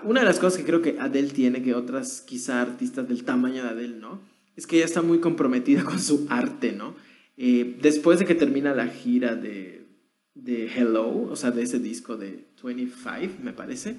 una 0.03 0.21
de 0.21 0.27
las 0.27 0.39
cosas 0.39 0.59
que 0.59 0.65
creo 0.65 0.83
que 0.83 0.99
Adele 0.99 1.31
tiene 1.31 1.63
que 1.63 1.75
otras 1.75 2.21
quizá 2.21 2.61
artistas 2.61 3.09
del 3.09 3.25
tamaño 3.25 3.63
de 3.63 3.71
Adele, 3.71 3.97
¿no? 3.97 4.21
Es 4.57 4.67
que 4.67 4.77
ella 4.77 4.85
está 4.85 5.03
muy 5.03 5.21
comprometida 5.21 5.85
con 5.85 6.01
su 6.01 6.27
arte, 6.29 6.73
¿no? 6.73 6.95
Eh, 7.37 7.77
después 7.81 8.19
de 8.19 8.25
que 8.25 8.35
termina 8.35 8.75
la 8.75 8.89
gira 8.89 9.35
de, 9.37 9.87
de, 10.35 10.67
Hello, 10.75 11.29
o 11.31 11.37
sea, 11.37 11.51
de 11.51 11.63
ese 11.63 11.79
disco 11.79 12.17
de 12.17 12.47
25, 12.63 13.43
me 13.43 13.53
parece, 13.53 13.97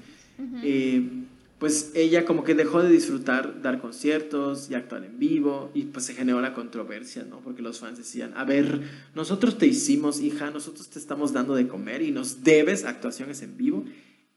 pues 1.59 1.91
ella 1.95 2.25
como 2.25 2.43
que 2.43 2.53
dejó 2.53 2.83
de 2.83 2.89
disfrutar 2.89 3.61
dar 3.61 3.81
conciertos 3.81 4.69
y 4.69 4.75
actuar 4.75 5.03
en 5.03 5.17
vivo 5.17 5.71
y 5.73 5.83
pues 5.85 6.05
se 6.05 6.13
generó 6.13 6.39
la 6.39 6.53
controversia, 6.53 7.23
¿no? 7.23 7.39
Porque 7.39 7.63
los 7.63 7.79
fans 7.79 7.97
decían, 7.97 8.33
a 8.35 8.43
ver, 8.43 8.81
nosotros 9.15 9.57
te 9.57 9.65
hicimos, 9.65 10.21
hija, 10.21 10.51
nosotros 10.51 10.89
te 10.89 10.99
estamos 10.99 11.33
dando 11.33 11.55
de 11.55 11.67
comer 11.67 12.03
y 12.03 12.11
nos 12.11 12.43
debes 12.43 12.85
actuaciones 12.85 13.41
en 13.41 13.57
vivo 13.57 13.85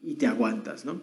y 0.01 0.15
te 0.15 0.25
aguantas, 0.25 0.83
¿no? 0.83 1.01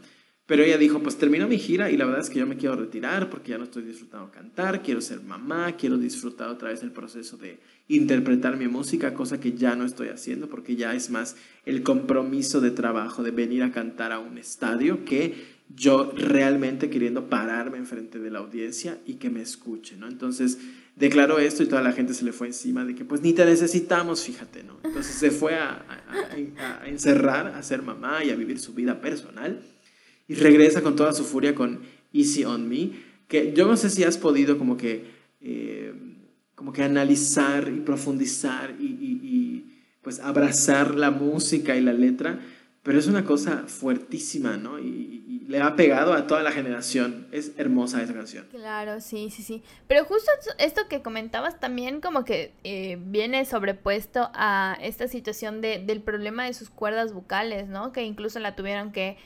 Pero 0.48 0.64
ella 0.64 0.78
dijo, 0.78 1.00
pues 1.02 1.18
terminó 1.18 1.46
mi 1.46 1.58
gira 1.58 1.90
y 1.90 1.98
la 1.98 2.06
verdad 2.06 2.22
es 2.22 2.30
que 2.30 2.38
yo 2.38 2.46
me 2.46 2.56
quiero 2.56 2.74
retirar 2.74 3.28
porque 3.28 3.50
ya 3.50 3.58
no 3.58 3.64
estoy 3.64 3.82
disfrutando 3.82 4.30
cantar, 4.32 4.82
quiero 4.82 5.02
ser 5.02 5.20
mamá, 5.20 5.76
quiero 5.76 5.98
disfrutar 5.98 6.48
otra 6.48 6.70
vez 6.70 6.82
el 6.82 6.90
proceso 6.90 7.36
de 7.36 7.60
interpretar 7.86 8.56
mi 8.56 8.66
música, 8.66 9.12
cosa 9.12 9.38
que 9.40 9.52
ya 9.52 9.76
no 9.76 9.84
estoy 9.84 10.08
haciendo 10.08 10.48
porque 10.48 10.74
ya 10.74 10.94
es 10.94 11.10
más 11.10 11.36
el 11.66 11.82
compromiso 11.82 12.62
de 12.62 12.70
trabajo 12.70 13.22
de 13.22 13.30
venir 13.30 13.62
a 13.62 13.72
cantar 13.72 14.10
a 14.10 14.20
un 14.20 14.38
estadio 14.38 15.04
que 15.04 15.57
yo 15.74 16.12
realmente 16.16 16.90
queriendo 16.90 17.28
pararme 17.28 17.78
enfrente 17.78 18.18
de 18.18 18.30
la 18.30 18.38
audiencia 18.38 18.98
y 19.06 19.14
que 19.14 19.30
me 19.30 19.42
escuche, 19.42 19.96
¿no? 19.96 20.08
Entonces 20.08 20.58
declaró 20.96 21.38
esto 21.38 21.62
y 21.62 21.66
toda 21.66 21.82
la 21.82 21.92
gente 21.92 22.14
se 22.14 22.24
le 22.24 22.32
fue 22.32 22.48
encima 22.48 22.84
de 22.84 22.94
que 22.94 23.04
pues 23.04 23.20
ni 23.20 23.32
te 23.32 23.44
necesitamos, 23.44 24.24
fíjate, 24.24 24.64
¿no? 24.64 24.78
Entonces 24.82 25.14
se 25.14 25.30
fue 25.30 25.54
a, 25.54 25.84
a 26.58 26.88
encerrar, 26.88 27.48
a 27.48 27.62
ser 27.62 27.82
mamá 27.82 28.24
y 28.24 28.30
a 28.30 28.34
vivir 28.34 28.58
su 28.58 28.74
vida 28.74 29.00
personal 29.00 29.62
y 30.28 30.34
regresa 30.34 30.82
con 30.82 30.94
toda 30.94 31.12
su 31.12 31.24
furia 31.24 31.54
con 31.54 31.80
Easy 32.12 32.44
on 32.44 32.68
Me, 32.68 32.90
que 33.26 33.52
yo 33.54 33.66
no 33.66 33.76
sé 33.76 33.90
si 33.90 34.04
has 34.04 34.18
podido 34.18 34.58
como 34.58 34.76
que, 34.76 35.06
eh, 35.40 35.94
como 36.54 36.72
que 36.72 36.82
analizar 36.82 37.72
y 37.74 37.80
profundizar 37.80 38.76
y, 38.78 38.84
y, 38.84 39.64
pues 40.02 40.20
abrazar 40.20 40.94
la 40.94 41.10
música 41.10 41.76
y 41.76 41.82
la 41.82 41.92
letra, 41.92 42.40
pero 42.82 42.98
es 42.98 43.08
una 43.08 43.24
cosa 43.24 43.64
fuertísima, 43.66 44.56
¿no? 44.56 44.78
Y, 44.78 45.17
le 45.48 45.60
ha 45.60 45.74
pegado 45.74 46.12
a 46.12 46.28
toda 46.28 46.44
la 46.44 46.52
generación. 46.52 47.26
Es 47.32 47.58
hermosa 47.58 48.00
esa 48.00 48.14
canción. 48.14 48.46
Claro, 48.52 49.00
sí, 49.00 49.30
sí, 49.30 49.42
sí. 49.42 49.64
Pero 49.88 50.04
justo 50.04 50.30
esto 50.58 50.82
que 50.88 51.02
comentabas 51.02 51.58
también 51.58 52.00
como 52.00 52.24
que 52.24 52.52
eh, 52.62 52.98
viene 53.00 53.44
sobrepuesto 53.44 54.30
a 54.34 54.78
esta 54.80 55.08
situación 55.08 55.60
de, 55.60 55.82
del 55.84 56.02
problema 56.02 56.44
de 56.44 56.54
sus 56.54 56.70
cuerdas 56.70 57.12
vocales, 57.12 57.66
¿no? 57.66 57.92
Que 57.92 58.02
incluso 58.02 58.38
la 58.38 58.54
tuvieron 58.54 58.92
que 58.92 59.16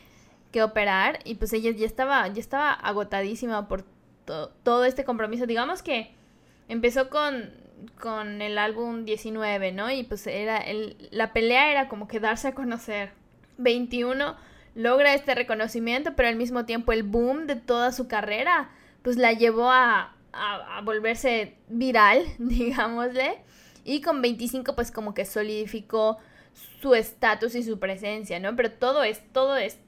que 0.53 0.63
operar 0.63 1.19
y 1.25 1.35
pues 1.37 1.53
ella 1.55 1.71
ya 1.73 1.87
estaba, 1.87 2.29
ya 2.29 2.41
estaba 2.41 2.73
agotadísima 2.73 3.67
por 3.67 3.85
todo 4.63 4.85
este 4.85 5.05
compromiso. 5.05 5.47
Digamos 5.47 5.83
que 5.83 6.13
empezó 6.69 7.09
con, 7.09 7.51
con 7.99 8.43
el 8.43 8.59
álbum 8.59 9.05
19, 9.05 9.73
¿no? 9.73 9.91
Y 9.91 10.05
pues 10.05 10.27
era 10.27 10.59
el, 10.59 11.09
la 11.11 11.33
pelea 11.33 11.71
era 11.71 11.89
como 11.89 12.07
que 12.07 12.21
darse 12.21 12.49
a 12.49 12.55
conocer. 12.55 13.11
21 13.59 14.37
logra 14.75 15.15
este 15.15 15.35
reconocimiento, 15.35 16.15
pero 16.15 16.29
al 16.29 16.37
mismo 16.37 16.65
tiempo 16.65 16.93
el 16.93 17.03
boom 17.03 17.47
de 17.47 17.57
toda 17.57 17.93
su 17.93 18.09
carrera 18.09 18.71
pues 19.03 19.17
la 19.17 19.33
llevó 19.33 19.71
a, 19.71 20.15
a, 20.33 20.79
a 20.79 20.81
volverse 20.83 21.57
viral, 21.69 22.25
digámosle. 22.39 23.39
Y 23.85 24.01
con 24.01 24.23
25 24.23 24.75
pues 24.75 24.93
como 24.93 25.13
que 25.15 25.25
solidificó 25.25 26.19
su 26.81 26.95
estatus 26.95 27.55
y 27.55 27.63
su 27.63 27.79
presencia, 27.79 28.39
¿no? 28.39 28.55
Pero 28.55 28.71
todo 28.73 29.03
es, 29.03 29.21
todo 29.33 29.57
es 29.57 29.79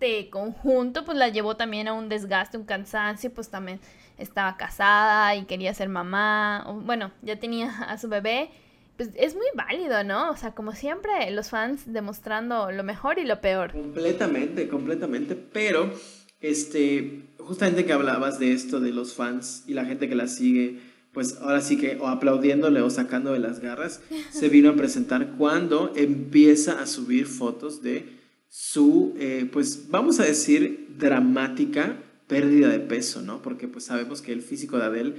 este 0.00 0.30
conjunto 0.30 1.04
pues 1.04 1.18
la 1.18 1.28
llevó 1.28 1.56
también 1.56 1.88
a 1.88 1.92
un 1.92 2.08
desgaste, 2.08 2.56
un 2.56 2.64
cansancio, 2.64 3.34
pues 3.34 3.50
también 3.50 3.80
estaba 4.16 4.56
casada 4.56 5.34
y 5.34 5.44
quería 5.44 5.74
ser 5.74 5.88
mamá, 5.88 6.64
bueno, 6.84 7.10
ya 7.22 7.40
tenía 7.40 7.82
a 7.82 7.98
su 7.98 8.08
bebé, 8.08 8.50
pues 8.98 9.10
es 9.14 9.36
muy 9.36 9.46
válido, 9.54 10.02
¿no? 10.02 10.30
O 10.30 10.36
sea, 10.36 10.56
como 10.56 10.72
siempre, 10.72 11.30
los 11.30 11.50
fans 11.50 11.84
demostrando 11.86 12.72
lo 12.72 12.82
mejor 12.82 13.20
y 13.20 13.24
lo 13.24 13.40
peor. 13.40 13.70
Completamente, 13.70 14.66
completamente, 14.66 15.36
pero 15.36 15.92
este, 16.40 17.30
justamente 17.38 17.86
que 17.86 17.92
hablabas 17.92 18.40
de 18.40 18.52
esto, 18.52 18.80
de 18.80 18.90
los 18.90 19.14
fans 19.14 19.62
y 19.68 19.74
la 19.74 19.84
gente 19.84 20.08
que 20.08 20.16
la 20.16 20.26
sigue, 20.26 20.80
pues 21.12 21.36
ahora 21.40 21.60
sí 21.60 21.76
que 21.76 21.96
o 22.00 22.08
aplaudiéndole 22.08 22.80
o 22.80 22.90
sacando 22.90 23.32
de 23.32 23.38
las 23.38 23.60
garras, 23.60 24.00
se 24.30 24.48
vino 24.50 24.70
a 24.70 24.74
presentar 24.74 25.36
cuando 25.38 25.92
empieza 25.94 26.82
a 26.82 26.86
subir 26.86 27.26
fotos 27.26 27.82
de 27.82 28.18
su, 28.48 29.14
eh, 29.16 29.48
pues 29.52 29.90
vamos 29.90 30.18
a 30.18 30.24
decir, 30.24 30.96
dramática 30.98 32.02
pérdida 32.26 32.68
de 32.68 32.80
peso, 32.80 33.22
¿no? 33.22 33.42
Porque 33.42 33.68
pues 33.68 33.84
sabemos 33.84 34.22
que 34.22 34.32
el 34.32 34.42
físico 34.42 34.76
de 34.76 34.84
Adele 34.84 35.14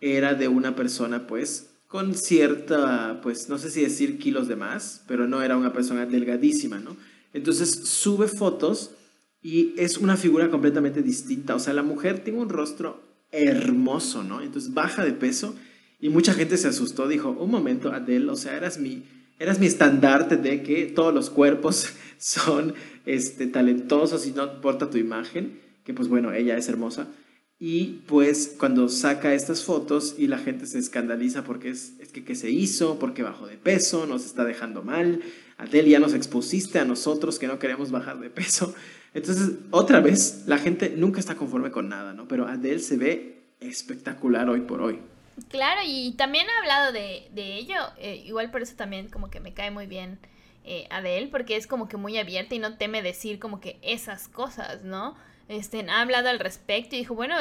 era 0.00 0.34
de 0.34 0.46
una 0.46 0.76
persona 0.76 1.26
pues 1.26 1.73
con 1.94 2.16
cierta, 2.16 3.20
pues 3.22 3.48
no 3.48 3.56
sé 3.56 3.70
si 3.70 3.80
decir 3.80 4.18
kilos 4.18 4.48
de 4.48 4.56
más, 4.56 5.04
pero 5.06 5.28
no 5.28 5.42
era 5.42 5.56
una 5.56 5.72
persona 5.72 6.06
delgadísima, 6.06 6.80
¿no? 6.80 6.96
Entonces 7.32 7.70
sube 7.70 8.26
fotos 8.26 8.90
y 9.40 9.74
es 9.76 9.98
una 9.98 10.16
figura 10.16 10.50
completamente 10.50 11.04
distinta, 11.04 11.54
o 11.54 11.60
sea, 11.60 11.72
la 11.72 11.84
mujer 11.84 12.24
tiene 12.24 12.40
un 12.40 12.48
rostro 12.48 13.00
hermoso, 13.30 14.24
¿no? 14.24 14.40
Entonces 14.40 14.74
baja 14.74 15.04
de 15.04 15.12
peso 15.12 15.54
y 16.00 16.08
mucha 16.08 16.34
gente 16.34 16.56
se 16.56 16.66
asustó, 16.66 17.06
dijo, 17.06 17.30
un 17.30 17.52
momento, 17.52 17.92
Adele, 17.92 18.28
o 18.28 18.34
sea, 18.34 18.56
eras 18.56 18.76
mi 18.76 19.04
eras 19.38 19.60
mi 19.60 19.66
estandarte 19.66 20.36
de 20.36 20.64
que 20.64 20.86
todos 20.86 21.14
los 21.14 21.30
cuerpos 21.30 21.90
son 22.18 22.74
este, 23.06 23.46
talentosos 23.46 24.26
y 24.26 24.32
no 24.32 24.52
importa 24.52 24.90
tu 24.90 24.98
imagen, 24.98 25.60
que 25.84 25.94
pues 25.94 26.08
bueno, 26.08 26.32
ella 26.32 26.56
es 26.56 26.68
hermosa. 26.68 27.06
Y 27.58 28.02
pues 28.06 28.56
cuando 28.58 28.88
saca 28.88 29.32
estas 29.32 29.64
fotos 29.64 30.16
y 30.18 30.26
la 30.26 30.38
gente 30.38 30.66
se 30.66 30.78
escandaliza 30.78 31.44
porque 31.44 31.70
es, 31.70 31.94
es 32.00 32.10
que 32.10 32.24
qué 32.24 32.34
se 32.34 32.50
hizo, 32.50 32.98
porque 32.98 33.22
bajó 33.22 33.46
de 33.46 33.56
peso, 33.56 34.06
nos 34.06 34.26
está 34.26 34.44
dejando 34.44 34.82
mal, 34.82 35.22
Adele 35.56 35.90
ya 35.90 35.98
nos 36.00 36.14
expusiste 36.14 36.78
a 36.78 36.84
nosotros 36.84 37.38
que 37.38 37.46
no 37.46 37.58
queremos 37.58 37.90
bajar 37.90 38.18
de 38.18 38.30
peso. 38.30 38.74
Entonces, 39.14 39.52
otra 39.70 40.00
vez, 40.00 40.42
la 40.46 40.58
gente 40.58 40.92
nunca 40.96 41.20
está 41.20 41.36
conforme 41.36 41.70
con 41.70 41.88
nada, 41.88 42.12
¿no? 42.12 42.26
Pero 42.26 42.48
Adele 42.48 42.80
se 42.80 42.96
ve 42.96 43.44
espectacular 43.60 44.48
hoy 44.48 44.62
por 44.62 44.82
hoy. 44.82 44.98
Claro, 45.48 45.80
y 45.86 46.12
también 46.12 46.46
ha 46.48 46.58
hablado 46.60 46.92
de, 46.92 47.28
de 47.32 47.54
ello, 47.54 47.76
eh, 47.98 48.22
igual 48.26 48.50
por 48.50 48.62
eso 48.62 48.74
también 48.76 49.08
como 49.08 49.30
que 49.30 49.40
me 49.40 49.54
cae 49.54 49.70
muy 49.70 49.86
bien 49.86 50.18
eh, 50.64 50.86
Adele, 50.90 51.28
porque 51.28 51.56
es 51.56 51.66
como 51.66 51.88
que 51.88 51.96
muy 51.96 52.16
abierta 52.18 52.54
y 52.54 52.58
no 52.58 52.76
teme 52.76 53.02
decir 53.02 53.38
como 53.38 53.60
que 53.60 53.78
esas 53.82 54.28
cosas, 54.28 54.82
¿no? 54.82 55.14
Este, 55.48 55.84
ha 55.88 56.00
hablado 56.00 56.28
al 56.28 56.38
respecto 56.38 56.96
y 56.96 57.00
dijo, 57.00 57.14
bueno, 57.14 57.36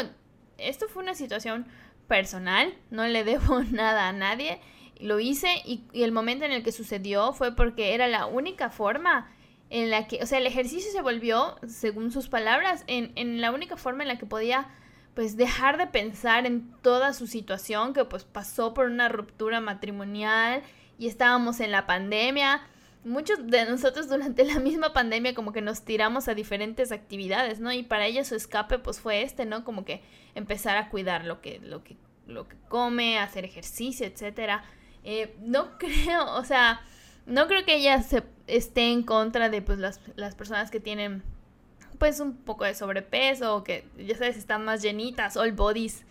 esto 0.58 0.88
fue 0.88 1.04
una 1.04 1.16
situación 1.16 1.68
personal, 2.08 2.74
no 2.92 3.06
le 3.08 3.24
debo 3.26 3.64
nada 3.64 4.10
a 4.10 4.14
nadie, 4.14 4.60
lo 5.00 5.20
hice 5.20 5.50
y, 5.66 5.84
y 5.92 6.04
el 6.04 6.12
momento 6.12 6.46
en 6.46 6.52
el 6.52 6.64
que 6.64 6.72
sucedió 6.72 7.34
fue 7.34 7.56
porque 7.56 7.94
era 7.94 8.08
la 8.08 8.26
única 8.26 8.70
forma 8.70 9.30
en 9.70 9.90
la 9.90 10.08
que, 10.08 10.22
o 10.22 10.28
sea, 10.28 10.38
el 10.38 10.46
ejercicio 10.46 10.92
se 10.92 11.02
volvió, 11.02 11.58
según 11.68 12.12
sus 12.12 12.30
palabras, 12.30 12.84
en, 12.86 13.12
en 13.16 13.42
la 13.42 13.52
única 13.52 13.76
forma 13.76 14.04
en 14.04 14.10
la 14.10 14.20
que 14.20 14.28
podía 14.28 14.68
pues 15.16 15.36
dejar 15.36 15.78
de 15.78 15.88
pensar 15.88 16.46
en 16.46 16.72
toda 16.82 17.14
su 17.14 17.26
situación 17.26 17.94
que 17.94 18.06
pues 18.06 18.24
pasó 18.24 18.74
por 18.74 18.86
una 18.86 19.10
ruptura 19.10 19.62
matrimonial 19.62 20.62
y 20.98 21.08
estábamos 21.08 21.60
en 21.60 21.72
la 21.72 21.88
pandemia. 21.88 22.62
Muchos 23.06 23.46
de 23.48 23.66
nosotros 23.66 24.08
durante 24.08 24.46
la 24.46 24.60
misma 24.60 24.94
pandemia 24.94 25.34
como 25.34 25.52
que 25.52 25.62
nos 25.62 25.84
tiramos 25.84 26.28
a 26.30 26.36
diferentes 26.36 26.92
actividades, 26.92 27.60
¿no? 27.60 27.72
Y 27.74 27.84
para 27.84 28.06
ella 28.06 28.24
su 28.24 28.36
escape 28.36 28.80
pues 28.80 29.00
fue 29.02 29.24
este, 29.24 29.46
¿no? 29.46 29.66
Como 29.66 29.84
que 29.84 30.02
empezar 30.36 30.78
a 30.78 30.90
cuidar 30.90 31.26
lo 31.26 31.42
que, 31.42 31.60
lo 31.60 31.84
que, 31.84 31.98
lo 32.28 32.48
que 32.48 32.56
come, 32.70 33.20
hacer 33.20 33.44
ejercicio, 33.44 34.06
etcétera. 34.06 34.64
Eh, 35.04 35.36
no 35.42 35.78
creo, 35.78 36.34
o 36.36 36.46
sea, 36.46 36.82
no 37.26 37.48
creo 37.48 37.66
que 37.66 37.76
ella 37.76 38.02
se 38.02 38.24
esté 38.48 38.92
en 38.92 39.04
contra 39.04 39.50
de 39.50 39.62
pues 39.62 39.80
las, 39.80 40.00
las 40.16 40.36
personas 40.36 40.72
que 40.72 40.80
tienen 40.80 41.24
pues 42.00 42.20
un 42.20 42.36
poco 42.36 42.66
de 42.66 42.76
sobrepeso 42.76 43.56
o 43.56 43.64
que 43.64 43.86
ya 43.98 44.18
sabes 44.18 44.38
están 44.38 44.66
más 44.66 44.82
llenitas, 44.82 45.38
all 45.38 45.52
bodies 45.52 46.06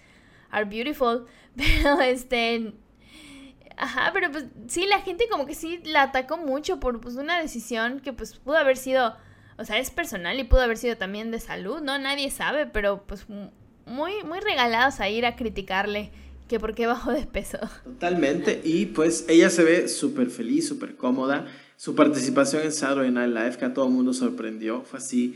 are 0.51 0.65
beautiful, 0.65 1.27
pero 1.57 2.01
este 2.01 2.75
ajá, 3.77 4.11
pero 4.13 4.31
pues 4.31 4.45
sí 4.69 4.87
la 4.87 5.01
gente 5.01 5.29
como 5.31 5.47
que 5.47 5.55
sí 5.55 5.81
la 5.85 6.03
atacó 6.03 6.37
mucho 6.37 6.81
por 6.81 7.01
pues 7.01 7.17
una 7.17 7.41
decisión 7.41 8.01
que 8.01 8.13
pues 8.13 8.35
pudo 8.35 8.57
haber 8.57 8.77
sido, 8.77 9.15
o 9.59 9.65
sea, 9.65 9.79
es 9.79 9.91
personal 9.91 10.39
y 10.39 10.45
pudo 10.45 10.61
haber 10.61 10.79
sido 10.79 10.97
también 10.97 11.31
de 11.31 11.41
salud, 11.41 11.81
¿no? 11.81 11.99
Nadie 11.99 12.31
sabe, 12.31 12.67
pero 12.67 13.05
pues 13.07 13.27
muy 13.87 14.13
muy 14.25 14.41
regalados 14.41 15.01
a 15.01 15.09
ir 15.09 15.27
a 15.27 15.37
criticarle 15.37 16.11
que 16.49 16.61
por 16.61 16.75
qué 16.75 16.87
bajó 16.87 17.13
de 17.13 17.27
peso. 17.27 17.59
Totalmente, 17.85 18.61
y 18.63 18.87
pues 18.87 19.25
ella 19.29 19.49
se 19.49 19.65
ve 19.65 19.89
súper 19.89 20.29
feliz, 20.29 20.69
súper 20.69 20.97
cómoda. 20.97 21.47
Su 21.77 21.95
participación 21.95 22.63
en 22.63 22.73
Saturday 22.73 23.11
Night 23.11 23.35
Live, 23.35 23.57
que 23.59 23.65
a 23.65 23.75
todo 23.75 23.87
el 23.87 23.93
mundo 23.93 24.13
sorprendió, 24.13 24.83
fue 24.83 24.99
así 24.99 25.35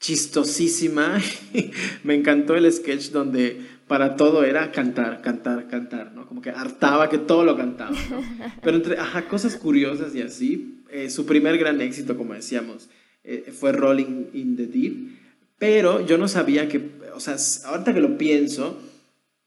chistosísima. 0.00 1.20
Me 2.02 2.14
encantó 2.14 2.56
el 2.56 2.70
sketch 2.72 3.10
donde 3.10 3.62
para 3.88 4.16
todo 4.16 4.44
era 4.44 4.70
cantar, 4.70 5.22
cantar, 5.22 5.66
cantar, 5.68 6.12
¿no? 6.14 6.26
Como 6.26 6.42
que 6.42 6.50
hartaba 6.50 7.08
que 7.08 7.18
todo 7.18 7.44
lo 7.44 7.56
cantaba, 7.56 7.96
¿no? 8.10 8.22
Pero 8.62 8.76
entre, 8.76 8.98
ajá, 8.98 9.26
cosas 9.26 9.56
curiosas 9.56 10.14
y 10.14 10.22
así, 10.22 10.82
eh, 10.90 11.10
su 11.10 11.26
primer 11.26 11.58
gran 11.58 11.80
éxito, 11.80 12.16
como 12.16 12.34
decíamos, 12.34 12.88
eh, 13.24 13.52
fue 13.52 13.72
Rolling 13.72 14.26
in 14.32 14.56
the 14.56 14.66
Deep, 14.66 15.18
pero 15.58 16.06
yo 16.06 16.18
no 16.18 16.28
sabía 16.28 16.68
que, 16.68 16.80
o 17.14 17.20
sea, 17.20 17.36
ahorita 17.66 17.92
que 17.92 18.00
lo 18.00 18.16
pienso, 18.16 18.80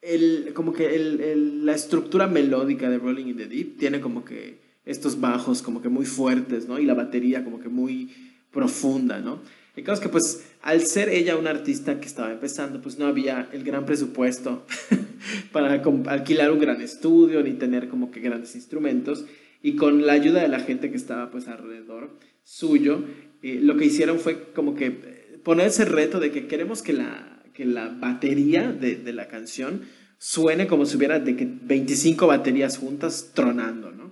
el, 0.01 0.51
como 0.53 0.73
que 0.73 0.95
el, 0.95 1.21
el, 1.21 1.65
la 1.65 1.73
estructura 1.73 2.27
melódica 2.27 2.89
de 2.89 2.97
Rolling 2.97 3.27
in 3.27 3.37
the 3.37 3.47
Deep 3.47 3.77
tiene 3.77 4.01
como 4.01 4.25
que 4.25 4.59
estos 4.85 5.21
bajos 5.21 5.61
como 5.61 5.81
que 5.81 5.89
muy 5.89 6.05
fuertes, 6.05 6.67
¿no? 6.67 6.79
Y 6.79 6.85
la 6.85 6.95
batería 6.95 7.43
como 7.43 7.59
que 7.59 7.69
muy 7.69 8.11
profunda, 8.51 9.19
¿no? 9.19 9.39
El 9.75 9.83
caso 9.83 10.01
es 10.01 10.07
que 10.07 10.09
pues 10.09 10.43
al 10.61 10.85
ser 10.85 11.09
ella 11.09 11.37
una 11.37 11.49
artista 11.49 11.99
que 11.99 12.07
estaba 12.07 12.31
empezando, 12.31 12.81
pues 12.81 12.99
no 12.99 13.07
había 13.07 13.49
el 13.51 13.63
gran 13.63 13.85
presupuesto 13.85 14.65
para 15.51 15.81
alquilar 16.07 16.51
un 16.51 16.59
gran 16.59 16.81
estudio 16.81 17.41
ni 17.41 17.53
tener 17.53 17.87
como 17.87 18.11
que 18.11 18.19
grandes 18.19 18.55
instrumentos. 18.55 19.25
Y 19.63 19.75
con 19.75 20.05
la 20.05 20.13
ayuda 20.13 20.41
de 20.41 20.47
la 20.47 20.59
gente 20.59 20.89
que 20.89 20.97
estaba 20.97 21.29
pues 21.31 21.47
alrededor 21.47 22.11
suyo, 22.43 23.03
eh, 23.41 23.59
lo 23.61 23.77
que 23.77 23.85
hicieron 23.85 24.19
fue 24.19 24.51
como 24.53 24.75
que 24.75 24.87
eh, 24.87 25.39
poner 25.43 25.67
ese 25.67 25.85
reto 25.85 26.19
de 26.19 26.31
que 26.31 26.47
queremos 26.47 26.81
que 26.81 26.93
la, 26.93 27.43
que 27.53 27.65
la 27.65 27.89
batería 27.89 28.71
de, 28.71 28.95
de 28.95 29.13
la 29.13 29.27
canción 29.27 29.81
suene 30.17 30.67
como 30.67 30.85
si 30.85 30.97
hubiera 30.97 31.19
de 31.19 31.35
que 31.35 31.47
25 31.47 32.27
baterías 32.27 32.77
juntas 32.77 33.31
tronando, 33.33 33.91
¿no? 33.91 34.11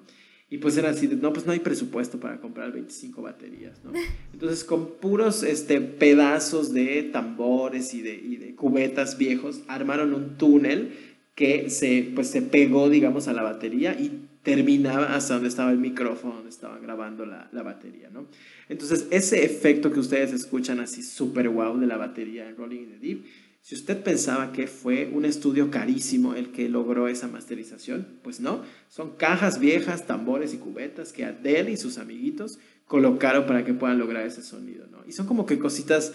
Y 0.51 0.57
pues 0.57 0.75
era 0.77 0.89
así, 0.89 1.07
no, 1.07 1.31
pues 1.31 1.45
no 1.45 1.51
hay 1.51 1.59
presupuesto 1.59 2.19
para 2.19 2.39
comprar 2.41 2.71
25 2.71 3.21
baterías, 3.21 3.83
¿no? 3.83 3.91
Entonces 4.33 4.63
con 4.63 4.97
puros 4.99 5.43
este, 5.43 5.79
pedazos 5.79 6.73
de 6.73 7.03
tambores 7.03 7.93
y 7.93 8.01
de, 8.01 8.15
y 8.15 8.37
de 8.37 8.55
cubetas 8.55 9.17
viejos, 9.17 9.61
armaron 9.67 10.13
un 10.13 10.37
túnel 10.37 10.93
que 11.35 11.69
se, 11.69 12.11
pues, 12.15 12.29
se 12.29 12.41
pegó, 12.41 12.89
digamos, 12.89 13.27
a 13.27 13.33
la 13.33 13.43
batería 13.43 13.93
y 13.93 14.27
terminaba 14.43 15.15
hasta 15.15 15.35
donde 15.35 15.49
estaba 15.49 15.71
el 15.71 15.77
micrófono, 15.77 16.35
donde 16.35 16.49
estaban 16.49 16.81
grabando 16.81 17.25
la, 17.25 17.49
la 17.51 17.61
batería, 17.61 18.09
¿no? 18.09 18.25
Entonces 18.69 19.07
ese 19.11 19.45
efecto 19.45 19.91
que 19.91 19.99
ustedes 19.99 20.33
escuchan 20.33 20.79
así 20.79 21.03
súper 21.03 21.49
wow 21.49 21.77
de 21.77 21.87
la 21.87 21.97
batería 21.97 22.49
en 22.49 22.55
Rolling 22.55 22.79
in 22.79 22.89
the 22.89 22.99
Deep, 22.99 23.25
si 23.61 23.75
usted 23.75 24.01
pensaba 24.01 24.51
que 24.51 24.67
fue 24.67 25.11
un 25.13 25.25
estudio 25.25 25.69
carísimo 25.69 26.33
el 26.33 26.51
que 26.51 26.69
logró 26.69 27.07
esa 27.07 27.27
masterización, 27.27 28.07
pues 28.23 28.39
no, 28.39 28.63
son 28.87 29.15
cajas 29.17 29.59
viejas, 29.59 30.07
tambores 30.07 30.53
y 30.53 30.57
cubetas 30.57 31.13
que 31.13 31.25
Adele 31.25 31.71
y 31.71 31.77
sus 31.77 31.97
amiguitos 31.97 32.59
colocaron 32.85 33.45
para 33.45 33.63
que 33.65 33.73
puedan 33.73 33.99
lograr 33.99 34.25
ese 34.25 34.41
sonido, 34.41 34.87
¿no? 34.87 34.99
Y 35.07 35.11
son 35.11 35.27
como 35.27 35.45
que 35.45 35.59
cositas, 35.59 36.13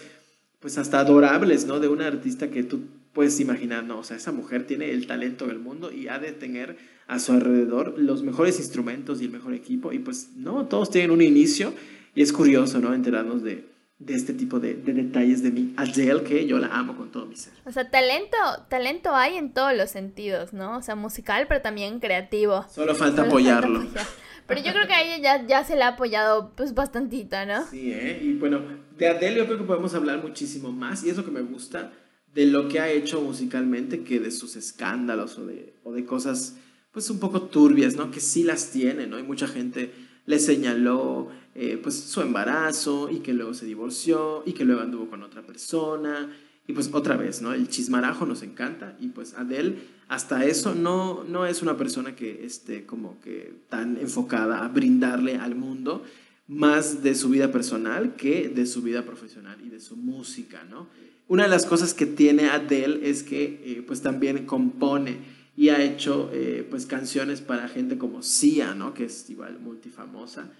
pues 0.59 0.77
hasta 0.77 0.99
adorables, 0.99 1.65
¿no? 1.65 1.79
De 1.79 1.87
una 1.87 2.07
artista 2.07 2.49
que 2.49 2.63
tú 2.63 2.81
puedes 3.13 3.39
imaginar, 3.39 3.85
no, 3.85 3.99
o 3.99 4.03
sea, 4.03 4.17
esa 4.17 4.33
mujer 4.33 4.67
tiene 4.67 4.91
el 4.91 5.07
talento 5.07 5.47
del 5.47 5.59
mundo 5.59 5.91
y 5.91 6.09
ha 6.09 6.19
de 6.19 6.33
tener 6.33 6.75
a 7.07 7.19
su 7.19 7.31
alrededor 7.31 7.97
los 7.97 8.23
mejores 8.23 8.59
instrumentos 8.59 9.21
y 9.21 9.25
el 9.25 9.31
mejor 9.31 9.53
equipo, 9.53 9.93
y 9.93 9.99
pues 9.99 10.31
no, 10.35 10.65
todos 10.65 10.89
tienen 10.91 11.11
un 11.11 11.21
inicio, 11.21 11.73
y 12.13 12.21
es 12.21 12.33
curioso, 12.33 12.79
¿no? 12.79 12.93
Enterarnos 12.93 13.41
de, 13.43 13.74
de 13.97 14.13
este 14.13 14.33
tipo 14.33 14.59
de, 14.59 14.73
de, 14.73 14.93
detalles 14.93 15.41
de 15.41 15.51
mi 15.51 15.73
Adele, 15.77 16.23
que 16.23 16.45
yo 16.45 16.57
la 16.57 16.67
amo 16.67 16.97
con 16.97 17.11
todo 17.11 17.25
mi 17.25 17.35
ser. 17.35 17.53
O 17.65 17.71
sea, 17.71 17.89
talento, 17.89 18.37
talento 18.69 19.15
hay 19.15 19.37
en 19.37 19.53
todos 19.53 19.75
los 19.75 19.89
sentidos, 19.89 20.53
¿no? 20.53 20.77
O 20.77 20.81
sea, 20.81 20.95
musical, 20.95 21.45
pero 21.47 21.61
también 21.61 21.99
creativo. 21.99 22.65
Solo 22.69 22.93
falta 22.93 23.17
Solo 23.17 23.29
apoyarlo. 23.29 23.79
Falta 23.79 24.01
apoyar. 24.01 24.25
Pero 24.47 24.61
yo 24.61 24.73
creo 24.73 24.85
que 24.85 24.93
a 24.93 25.01
ella 25.01 25.17
ya, 25.17 25.47
ya 25.47 25.63
se 25.63 25.75
le 25.75 25.83
ha 25.83 25.89
apoyado 25.89 26.51
pues 26.55 26.73
bastantito, 26.73 27.43
¿no? 27.45 27.65
Sí, 27.67 27.91
¿eh? 27.91 28.19
Y 28.21 28.33
bueno, 28.33 28.61
de 28.97 29.07
Adele 29.07 29.37
yo 29.37 29.45
creo 29.47 29.57
que 29.57 29.63
podemos 29.63 29.95
hablar 29.95 30.21
muchísimo 30.21 30.71
más, 30.71 31.03
y 31.03 31.09
es 31.09 31.17
lo 31.17 31.25
que 31.25 31.31
me 31.31 31.41
gusta 31.41 31.91
de 32.33 32.45
lo 32.45 32.67
que 32.67 32.79
ha 32.79 32.89
hecho 32.89 33.21
musicalmente 33.21 34.03
que 34.03 34.19
de 34.19 34.29
sus 34.29 34.55
escándalos 34.57 35.39
o 35.39 35.45
de, 35.45 35.73
o 35.83 35.93
de 35.93 36.05
cosas 36.05 36.57
pues 36.91 37.09
un 37.09 37.19
poco 37.19 37.43
turbias, 37.43 37.95
¿no? 37.95 38.11
Que 38.11 38.19
sí 38.19 38.43
las 38.43 38.71
tiene, 38.71 39.07
¿no? 39.07 39.17
Y 39.17 39.23
mucha 39.23 39.47
gente 39.47 39.91
le 40.25 40.39
señaló 40.39 41.29
eh, 41.57 41.79
pues 41.81 41.95
su 41.95 42.19
embarazo 42.19 43.09
y 43.09 43.19
que 43.19 43.33
luego 43.33 43.53
se 43.53 43.65
divorció 43.65 44.43
y 44.45 44.51
que 44.51 44.65
luego 44.65 44.81
anduvo 44.81 45.09
con 45.09 45.23
otra 45.23 45.41
persona 45.41 46.29
y 46.67 46.73
pues 46.73 46.89
otra 46.91 47.15
vez, 47.15 47.41
¿no? 47.41 47.53
El 47.53 47.69
chismarajo 47.69 48.25
nos 48.25 48.43
encanta 48.43 48.97
y 48.99 49.07
pues 49.07 49.35
Adele 49.35 49.77
hasta 50.09 50.43
eso 50.43 50.75
no, 50.75 51.23
no 51.23 51.45
es 51.45 51.61
una 51.61 51.77
persona 51.77 52.13
que 52.13 52.45
esté 52.45 52.85
como 52.85 53.21
que 53.21 53.53
tan 53.69 53.97
enfocada 53.97 54.65
a 54.65 54.67
brindarle 54.67 55.37
al 55.37 55.55
mundo 55.55 56.03
más 56.47 57.01
de 57.01 57.15
su 57.15 57.29
vida 57.29 57.53
personal 57.53 58.17
que 58.17 58.49
de 58.49 58.65
su 58.65 58.81
vida 58.81 59.03
profesional 59.03 59.57
y 59.65 59.69
de 59.69 59.79
su 59.79 59.95
música, 59.95 60.65
¿no? 60.69 60.87
Una 61.29 61.43
de 61.43 61.49
las 61.49 61.65
cosas 61.65 61.93
que 61.93 62.05
tiene 62.05 62.49
Adele 62.49 63.09
es 63.09 63.23
que 63.23 63.61
eh, 63.63 63.83
pues 63.87 64.01
también 64.01 64.45
compone 64.45 65.19
y 65.55 65.69
ha 65.69 65.81
hecho 65.81 66.29
eh, 66.33 66.67
pues 66.69 66.85
canciones 66.85 67.39
para 67.39 67.69
gente 67.69 67.97
como 67.97 68.21
Sia, 68.21 68.75
¿no? 68.75 68.93
Que 68.93 69.05
es 69.05 69.29
igual 69.29 69.57
multifamosa 69.59 70.51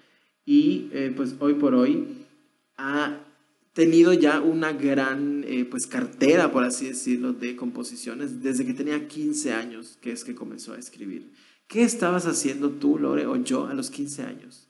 y 0.45 0.89
eh, 0.93 1.13
pues 1.15 1.35
hoy 1.39 1.55
por 1.55 1.73
hoy 1.73 2.25
ha 2.77 3.19
tenido 3.73 4.13
ya 4.13 4.39
una 4.39 4.71
gran 4.71 5.43
eh, 5.45 5.65
pues 5.69 5.85
cartera, 5.85 6.51
por 6.51 6.63
así 6.63 6.87
decirlo, 6.87 7.33
de 7.33 7.55
composiciones 7.55 8.41
desde 8.41 8.65
que 8.65 8.73
tenía 8.73 9.07
15 9.07 9.53
años, 9.53 9.97
que 10.01 10.11
es 10.11 10.23
que 10.23 10.33
comenzó 10.33 10.73
a 10.73 10.77
escribir. 10.77 11.33
¿Qué 11.67 11.83
estabas 11.83 12.25
haciendo 12.25 12.69
tú, 12.69 12.97
Lore, 12.97 13.25
o 13.25 13.35
yo 13.37 13.67
a 13.67 13.73
los 13.73 13.89
15 13.89 14.23
años? 14.23 14.69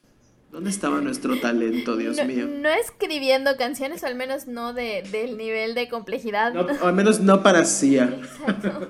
¿Dónde 0.51 0.69
estaba 0.69 1.01
nuestro 1.01 1.37
talento, 1.39 1.97
Dios 1.97 2.17
no, 2.17 2.25
mío? 2.25 2.47
No 2.47 2.69
escribiendo 2.69 3.57
canciones, 3.57 4.01
o 4.03 4.07
al 4.07 4.15
menos 4.15 4.47
no 4.47 4.73
de, 4.73 5.03
del 5.11 5.37
nivel 5.37 5.75
de 5.75 5.89
complejidad. 5.89 6.53
No, 6.53 6.61
o 6.61 6.87
al 6.87 6.95
menos 6.95 7.19
no 7.19 7.43
para. 7.43 7.59
Exacto. 7.59 8.87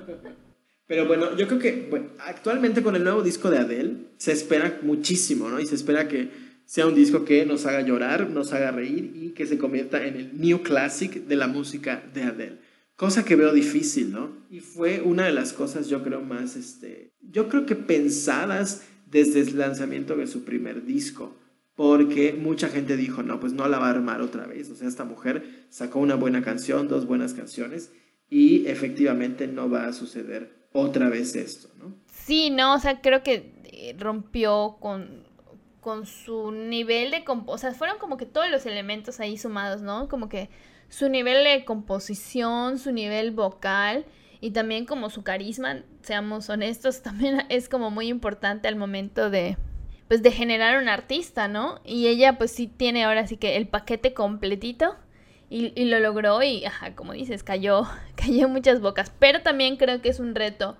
Pero 0.86 1.06
bueno, 1.06 1.36
yo 1.36 1.48
creo 1.48 1.58
que 1.58 1.88
bueno, 1.90 2.10
actualmente 2.20 2.82
con 2.82 2.94
el 2.94 3.02
nuevo 3.02 3.20
disco 3.20 3.50
de 3.50 3.58
Adele 3.58 3.96
se 4.18 4.30
espera 4.30 4.78
muchísimo, 4.82 5.48
¿no? 5.48 5.58
Y 5.58 5.66
se 5.66 5.74
espera 5.74 6.06
que 6.06 6.45
sea 6.66 6.86
un 6.86 6.94
disco 6.94 7.24
que 7.24 7.46
nos 7.46 7.64
haga 7.64 7.80
llorar, 7.80 8.28
nos 8.28 8.52
haga 8.52 8.72
reír 8.72 9.12
y 9.14 9.30
que 9.30 9.46
se 9.46 9.56
convierta 9.56 10.04
en 10.04 10.16
el 10.16 10.40
new 10.40 10.62
classic 10.62 11.26
de 11.26 11.36
la 11.36 11.46
música 11.46 12.02
de 12.12 12.24
Adele. 12.24 12.58
Cosa 12.96 13.24
que 13.24 13.36
veo 13.36 13.52
difícil, 13.52 14.12
¿no? 14.12 14.30
Y 14.50 14.60
fue 14.60 15.00
una 15.00 15.26
de 15.26 15.32
las 15.32 15.52
cosas, 15.52 15.88
yo 15.88 16.02
creo, 16.02 16.22
más, 16.22 16.56
este, 16.56 17.12
yo 17.20 17.48
creo 17.48 17.66
que 17.66 17.76
pensadas 17.76 18.82
desde 19.06 19.40
el 19.40 19.58
lanzamiento 19.58 20.16
de 20.16 20.26
su 20.26 20.44
primer 20.44 20.84
disco, 20.84 21.36
porque 21.76 22.32
mucha 22.32 22.68
gente 22.68 22.96
dijo, 22.96 23.22
no, 23.22 23.38
pues 23.38 23.52
no 23.52 23.68
la 23.68 23.78
va 23.78 23.86
a 23.86 23.90
armar 23.90 24.20
otra 24.20 24.46
vez. 24.46 24.70
O 24.70 24.74
sea, 24.74 24.88
esta 24.88 25.04
mujer 25.04 25.66
sacó 25.68 26.00
una 26.00 26.16
buena 26.16 26.42
canción, 26.42 26.88
dos 26.88 27.06
buenas 27.06 27.34
canciones, 27.34 27.92
y 28.28 28.66
efectivamente 28.66 29.46
no 29.46 29.70
va 29.70 29.86
a 29.86 29.92
suceder 29.92 30.66
otra 30.72 31.08
vez 31.08 31.36
esto, 31.36 31.68
¿no? 31.78 31.94
Sí, 32.10 32.50
no, 32.50 32.74
o 32.74 32.78
sea, 32.80 33.00
creo 33.02 33.22
que 33.22 33.94
rompió 33.98 34.78
con 34.80 35.25
con 35.86 36.04
su 36.04 36.50
nivel 36.50 37.12
de 37.12 37.22
o 37.46 37.58
sea, 37.58 37.72
fueron 37.72 37.98
como 37.98 38.16
que 38.16 38.26
todos 38.26 38.50
los 38.50 38.66
elementos 38.66 39.20
ahí 39.20 39.38
sumados, 39.38 39.82
¿no? 39.82 40.08
Como 40.08 40.28
que 40.28 40.50
su 40.88 41.08
nivel 41.08 41.44
de 41.44 41.64
composición, 41.64 42.80
su 42.80 42.90
nivel 42.90 43.30
vocal 43.30 44.04
y 44.40 44.50
también 44.50 44.84
como 44.84 45.10
su 45.10 45.22
carisma, 45.22 45.84
seamos 46.02 46.50
honestos, 46.50 47.02
también 47.04 47.46
es 47.50 47.68
como 47.68 47.92
muy 47.92 48.08
importante 48.08 48.66
al 48.66 48.74
momento 48.74 49.30
de 49.30 49.58
pues 50.08 50.24
de 50.24 50.32
generar 50.32 50.82
un 50.82 50.88
artista, 50.88 51.46
¿no? 51.46 51.78
Y 51.84 52.08
ella 52.08 52.36
pues 52.36 52.50
sí 52.50 52.66
tiene 52.66 53.04
ahora 53.04 53.28
sí 53.28 53.36
que 53.36 53.54
el 53.54 53.68
paquete 53.68 54.12
completito 54.12 54.96
y, 55.48 55.72
y 55.80 55.84
lo 55.84 56.00
logró 56.00 56.42
y, 56.42 56.64
ajá, 56.64 56.96
como 56.96 57.12
dices, 57.12 57.44
cayó, 57.44 57.86
cayó 58.16 58.48
muchas 58.48 58.80
bocas, 58.80 59.12
pero 59.20 59.42
también 59.42 59.76
creo 59.76 60.02
que 60.02 60.08
es 60.08 60.18
un 60.18 60.34
reto 60.34 60.76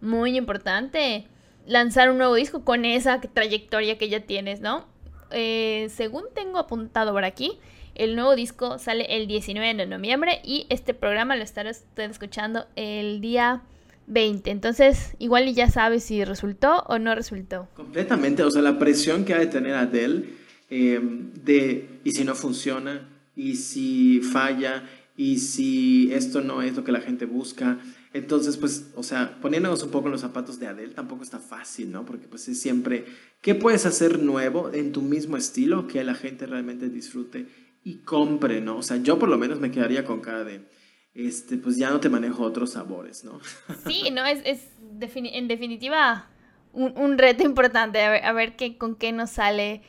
muy 0.00 0.34
importante 0.34 1.28
lanzar 1.66 2.10
un 2.10 2.18
nuevo 2.18 2.34
disco 2.34 2.64
con 2.64 2.84
esa 2.84 3.20
trayectoria 3.20 3.98
que 3.98 4.08
ya 4.08 4.20
tienes, 4.20 4.60
¿no? 4.60 4.86
Eh, 5.30 5.88
según 5.94 6.24
tengo 6.34 6.58
apuntado 6.58 7.12
por 7.12 7.24
aquí, 7.24 7.58
el 7.94 8.14
nuevo 8.14 8.36
disco 8.36 8.78
sale 8.78 9.06
el 9.08 9.26
19 9.26 9.74
de 9.74 9.86
noviembre 9.86 10.40
y 10.44 10.66
este 10.68 10.94
programa 10.94 11.34
lo 11.36 11.42
usted 11.42 11.74
escuchando 11.98 12.66
el 12.76 13.20
día 13.20 13.62
20. 14.06 14.50
Entonces, 14.50 15.14
igual 15.18 15.52
ya 15.54 15.68
sabes 15.68 16.04
si 16.04 16.24
resultó 16.24 16.84
o 16.88 16.98
no 16.98 17.14
resultó. 17.14 17.68
Completamente, 17.74 18.42
o 18.42 18.50
sea, 18.50 18.62
la 18.62 18.78
presión 18.78 19.24
que 19.24 19.34
ha 19.34 19.38
de 19.38 19.46
tener 19.46 19.74
Adele 19.74 20.24
eh, 20.70 21.00
de 21.02 22.00
y 22.04 22.12
si 22.12 22.24
no 22.24 22.34
funciona, 22.34 23.08
y 23.34 23.56
si 23.56 24.20
falla, 24.20 24.84
y 25.16 25.38
si 25.38 26.12
esto 26.12 26.40
no 26.40 26.62
es 26.62 26.76
lo 26.76 26.84
que 26.84 26.92
la 26.92 27.00
gente 27.00 27.24
busca, 27.24 27.78
entonces, 28.16 28.56
pues, 28.56 28.90
o 28.94 29.02
sea, 29.02 29.38
poniéndonos 29.40 29.82
un 29.82 29.90
poco 29.90 30.06
en 30.06 30.12
los 30.12 30.22
zapatos 30.22 30.58
de 30.58 30.66
Adele 30.66 30.94
tampoco 30.94 31.22
está 31.22 31.38
fácil, 31.38 31.92
¿no? 31.92 32.04
Porque 32.04 32.26
pues 32.26 32.48
es 32.48 32.60
siempre, 32.60 33.04
¿qué 33.42 33.54
puedes 33.54 33.84
hacer 33.84 34.20
nuevo 34.20 34.72
en 34.72 34.92
tu 34.92 35.02
mismo 35.02 35.36
estilo 35.36 35.86
que 35.86 36.02
la 36.02 36.14
gente 36.14 36.46
realmente 36.46 36.88
disfrute 36.88 37.46
y 37.84 37.98
compre, 37.98 38.60
¿no? 38.60 38.78
O 38.78 38.82
sea, 38.82 38.96
yo 38.96 39.18
por 39.18 39.28
lo 39.28 39.36
menos 39.36 39.60
me 39.60 39.70
quedaría 39.70 40.04
con 40.04 40.20
cara 40.20 40.44
de, 40.44 40.66
este, 41.14 41.58
pues 41.58 41.76
ya 41.76 41.90
no 41.90 42.00
te 42.00 42.08
manejo 42.08 42.42
otros 42.42 42.72
sabores, 42.72 43.22
¿no? 43.24 43.38
Sí, 43.86 44.10
no, 44.10 44.24
es, 44.24 44.40
es 44.44 44.68
en 45.00 45.48
definitiva 45.48 46.28
un, 46.72 46.96
un, 46.96 47.18
reto 47.18 47.44
importante, 47.44 48.02
a 48.02 48.10
ver, 48.10 48.24
a 48.24 48.32
ver 48.32 48.56
qué, 48.56 48.78
con 48.78 48.96
qué 48.96 49.12
nos 49.12 49.30
sale 49.30 49.82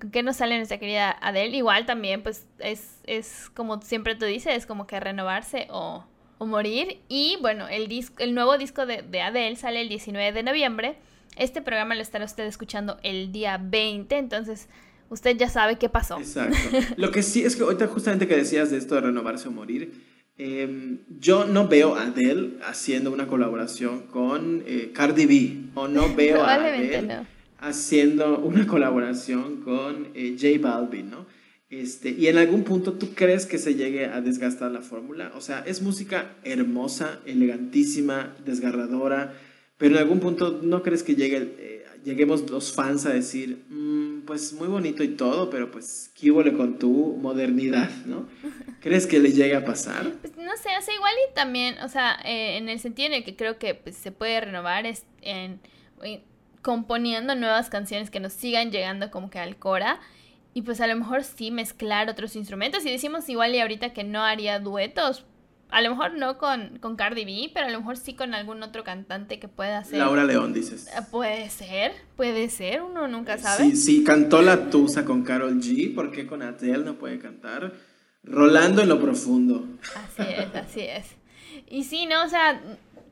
con 0.00 0.10
qué 0.10 0.22
nos 0.22 0.36
sale 0.36 0.56
nuestra 0.56 0.78
querida 0.78 1.10
Adele. 1.10 1.56
Igual 1.56 1.86
también, 1.86 2.22
pues, 2.22 2.46
es, 2.58 3.00
es 3.06 3.50
como 3.54 3.80
siempre 3.80 4.14
tú 4.14 4.26
dices, 4.26 4.54
es 4.54 4.66
como 4.66 4.86
que 4.86 5.00
renovarse 5.00 5.68
o 5.70 6.04
o 6.40 6.46
morir. 6.46 6.98
Y 7.08 7.36
bueno, 7.42 7.68
el, 7.68 7.86
disco, 7.86 8.16
el 8.18 8.34
nuevo 8.34 8.56
disco 8.56 8.86
de, 8.86 9.02
de 9.02 9.20
Adele 9.20 9.56
sale 9.56 9.82
el 9.82 9.88
19 9.88 10.32
de 10.32 10.42
noviembre. 10.42 10.96
Este 11.36 11.60
programa 11.60 11.94
lo 11.94 12.00
estará 12.00 12.24
usted 12.24 12.44
escuchando 12.44 12.96
el 13.02 13.30
día 13.30 13.60
20, 13.62 14.16
entonces 14.16 14.68
usted 15.10 15.36
ya 15.36 15.50
sabe 15.50 15.76
qué 15.76 15.90
pasó. 15.90 16.18
Exacto. 16.18 16.56
Lo 16.96 17.10
que 17.10 17.22
sí 17.22 17.44
es 17.44 17.56
que 17.56 17.62
ahorita 17.62 17.86
justamente 17.86 18.26
que 18.26 18.36
decías 18.36 18.70
de 18.70 18.78
esto 18.78 18.94
de 18.94 19.02
renovarse 19.02 19.48
o 19.48 19.52
morir, 19.52 19.92
eh, 20.38 20.96
yo 21.20 21.44
no 21.44 21.68
veo 21.68 21.94
a 21.94 22.04
Adele 22.04 22.54
haciendo 22.66 23.12
una 23.12 23.26
colaboración 23.26 24.06
con 24.06 24.64
eh, 24.66 24.92
Cardi 24.94 25.26
B, 25.26 25.56
o 25.74 25.88
no 25.88 26.14
veo 26.16 26.42
a 26.42 26.54
Adele 26.54 27.26
haciendo 27.58 28.38
una 28.38 28.66
colaboración 28.66 29.58
con 29.58 30.08
eh, 30.14 30.36
J 30.40 30.66
Balvin, 30.66 31.10
¿no? 31.10 31.26
Este, 31.70 32.10
y 32.10 32.26
en 32.26 32.36
algún 32.36 32.64
punto 32.64 32.94
tú 32.94 33.14
crees 33.14 33.46
que 33.46 33.56
se 33.56 33.76
llegue 33.76 34.06
a 34.06 34.20
desgastar 34.20 34.72
la 34.72 34.80
fórmula. 34.80 35.30
O 35.36 35.40
sea, 35.40 35.60
es 35.60 35.82
música 35.82 36.34
hermosa, 36.42 37.20
elegantísima, 37.26 38.36
desgarradora, 38.44 39.34
pero 39.78 39.94
en 39.94 40.00
algún 40.02 40.18
punto 40.18 40.60
no 40.62 40.82
crees 40.82 41.04
que 41.04 41.14
llegue, 41.14 41.54
eh, 41.58 41.86
lleguemos 42.04 42.50
los 42.50 42.72
fans 42.74 43.06
a 43.06 43.10
decir, 43.10 43.64
mm, 43.68 44.22
pues 44.22 44.52
muy 44.52 44.66
bonito 44.66 45.04
y 45.04 45.08
todo, 45.08 45.48
pero 45.48 45.70
pues, 45.70 46.10
¿qué 46.18 46.32
hubo 46.32 46.42
con 46.56 46.78
tu 46.78 47.16
modernidad, 47.16 47.88
no? 48.04 48.28
¿Crees 48.80 49.06
que 49.06 49.20
le 49.20 49.32
llegue 49.32 49.54
a 49.54 49.64
pasar? 49.64 50.12
Pues 50.20 50.36
no 50.36 50.56
sé, 50.56 50.70
o 50.76 50.82
sea, 50.82 50.94
igual 50.94 51.14
y 51.30 51.34
también, 51.34 51.78
o 51.84 51.88
sea, 51.88 52.18
eh, 52.24 52.56
en 52.56 52.68
el 52.68 52.80
sentido 52.80 53.06
en 53.06 53.14
el 53.14 53.24
que 53.24 53.36
creo 53.36 53.58
que 53.58 53.76
pues, 53.76 53.96
se 53.96 54.10
puede 54.10 54.40
renovar 54.40 54.86
es 54.86 55.04
en 55.22 55.60
componiendo 56.62 57.34
nuevas 57.34 57.70
canciones 57.70 58.10
que 58.10 58.20
nos 58.20 58.32
sigan 58.32 58.70
llegando 58.70 59.10
como 59.10 59.30
que 59.30 59.38
al 59.38 59.56
Cora. 59.56 60.00
Y 60.52 60.62
pues 60.62 60.80
a 60.80 60.86
lo 60.86 60.96
mejor 60.96 61.24
sí 61.24 61.50
mezclar 61.50 62.08
otros 62.08 62.36
instrumentos. 62.36 62.84
Y 62.84 62.90
decimos 62.90 63.28
igual 63.28 63.54
y 63.54 63.60
ahorita 63.60 63.92
que 63.92 64.04
no 64.04 64.22
haría 64.22 64.58
duetos. 64.58 65.24
A 65.70 65.82
lo 65.82 65.90
mejor 65.90 66.14
no 66.14 66.36
con, 66.36 66.78
con 66.80 66.96
Cardi 66.96 67.24
B, 67.24 67.50
pero 67.54 67.66
a 67.66 67.70
lo 67.70 67.78
mejor 67.78 67.96
sí 67.96 68.14
con 68.14 68.34
algún 68.34 68.60
otro 68.64 68.82
cantante 68.82 69.38
que 69.38 69.46
pueda 69.46 69.78
hacer. 69.78 69.98
Laura 69.98 70.24
León, 70.24 70.52
dices. 70.52 70.88
Eh, 70.88 71.00
puede 71.12 71.48
ser, 71.48 71.92
puede 72.16 72.48
ser, 72.48 72.82
uno 72.82 73.06
nunca 73.06 73.38
sabe. 73.38 73.70
Sí, 73.70 73.76
sí, 73.76 74.04
cantó 74.04 74.42
la 74.42 74.68
Tusa 74.68 75.04
con 75.04 75.22
Carol 75.22 75.60
G, 75.60 75.94
¿por 75.94 76.10
qué 76.10 76.26
con 76.26 76.42
Adele 76.42 76.78
no 76.78 76.94
puede 76.94 77.20
cantar? 77.20 77.72
Rolando 78.24 78.82
en 78.82 78.88
lo 78.88 79.00
profundo. 79.00 79.64
Así 79.94 80.28
es, 80.28 80.54
así 80.56 80.80
es. 80.80 81.14
Y 81.68 81.84
sí, 81.84 82.06
¿no? 82.06 82.24
O 82.24 82.28
sea, 82.28 82.60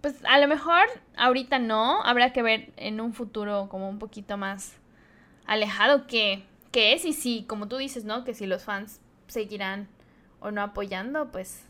pues 0.01 0.17
a 0.25 0.39
lo 0.39 0.49
mejor 0.49 0.87
ahorita 1.17 1.59
no, 1.59 2.03
habrá 2.03 2.33
que 2.33 2.43
ver 2.43 2.73
en 2.77 3.01
un 3.01 3.13
futuro 3.13 3.69
como 3.71 3.89
un 3.89 3.99
poquito 3.99 4.37
más 4.37 4.75
alejado 5.47 6.07
qué, 6.07 6.45
qué 6.71 6.93
es 6.93 7.05
y 7.05 7.13
si, 7.13 7.45
como 7.45 7.69
tú 7.69 7.77
dices, 7.77 8.05
¿no? 8.05 8.25
Que 8.25 8.35
si 8.35 8.47
los 8.47 8.65
fans 8.65 9.01
seguirán 9.27 9.89
o 10.41 10.51
no 10.51 10.63
apoyando, 10.63 11.31
pues 11.31 11.63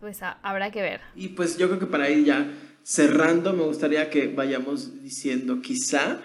pues 0.00 0.20
habrá 0.22 0.70
que 0.70 0.80
ver. 0.80 1.00
Y 1.14 1.28
pues 1.28 1.58
yo 1.58 1.68
creo 1.68 1.78
que 1.78 1.86
para 1.86 2.08
ir 2.08 2.24
ya 2.24 2.50
cerrando, 2.82 3.52
me 3.52 3.62
gustaría 3.64 4.08
que 4.10 4.28
vayamos 4.28 5.02
diciendo 5.02 5.60
quizá 5.60 6.20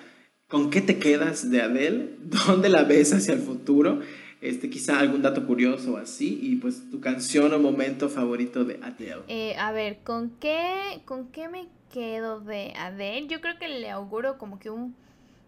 con 0.48 0.70
qué 0.70 0.82
te 0.82 0.98
quedas 0.98 1.52
de 1.52 1.62
Adele, 1.62 2.16
dónde 2.48 2.70
la 2.70 2.84
ves 2.84 3.14
hacia 3.14 3.34
el 3.34 3.42
futuro, 3.42 4.00
este, 4.42 4.70
quizá 4.70 5.00
algún 5.00 5.22
dato 5.22 5.46
curioso 5.46 5.98
así, 5.98 6.40
y 6.42 6.56
pues 6.56 6.90
tu 6.90 7.02
canción 7.02 7.54
o 7.54 7.60
momento 7.60 8.10
favorito 8.10 8.64
de 8.64 8.80
Adele. 8.82 9.24
Eh, 9.28 9.56
a 9.58 9.72
ver, 9.72 10.00
¿con 10.04 10.32
qué, 10.40 11.02
¿con 11.06 11.28
qué 11.32 11.50
me 11.50 11.68
quedo 11.94 12.40
de 12.40 12.74
Adele? 12.78 13.28
Yo 13.28 13.42
creo 13.42 13.58
que 13.60 13.68
le 13.68 13.90
auguro 13.90 14.38
como 14.38 14.60
que 14.60 14.70
un, 14.70 14.96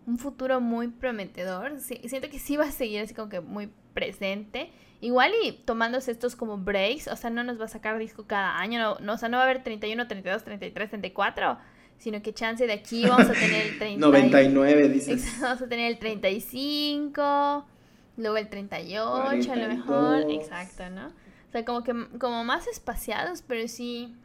un 0.08 0.18
futuro 0.18 0.62
muy 0.62 0.88
prometedor. 0.88 1.80
siento 1.82 2.30
que 2.30 2.40
sí 2.40 2.58
va 2.58 2.66
a 2.66 2.72
seguir 2.72 3.02
así 3.02 3.14
como 3.14 3.30
que 3.30 3.42
muy 3.42 3.70
presente. 3.94 4.72
Igual 5.02 5.34
y 5.44 5.52
tomándose 5.52 6.12
estos 6.12 6.36
como 6.36 6.58
breaks, 6.58 7.08
o 7.08 7.16
sea, 7.16 7.30
no 7.30 7.44
nos 7.44 7.60
va 7.60 7.66
a 7.66 7.68
sacar 7.68 8.00
disco 8.00 8.26
cada 8.26 8.58
año, 8.58 8.98
no, 9.00 9.14
o 9.14 9.18
sea, 9.18 9.30
no 9.30 9.38
va 9.38 9.44
a 9.44 9.46
haber 9.46 9.64
31, 9.64 10.08
32, 10.08 10.44
33, 10.44 10.90
34, 10.90 11.58
sino 12.00 12.22
que 12.24 12.34
chance 12.34 12.66
de 12.66 12.74
aquí 12.74 13.06
vamos 13.06 13.30
a 13.30 13.34
tener 13.34 13.68
el 13.68 13.78
30, 13.78 14.00
99, 14.08 14.90
dices. 14.90 15.40
Vamos 15.42 15.62
a 15.62 15.68
tener 15.68 15.92
el 15.92 16.00
35, 16.00 17.68
luego 18.16 18.38
el 18.38 18.50
38 18.50 19.52
a 19.52 19.56
lo 19.56 19.68
mejor, 19.68 20.32
exacto, 20.32 20.90
¿no? 20.90 21.08
O 21.08 21.52
sea, 21.52 21.64
como 21.64 21.84
que 21.84 21.94
como 22.18 22.44
más 22.44 22.66
espaciados, 22.68 23.44
pero 23.46 23.68
sí, 23.68 24.16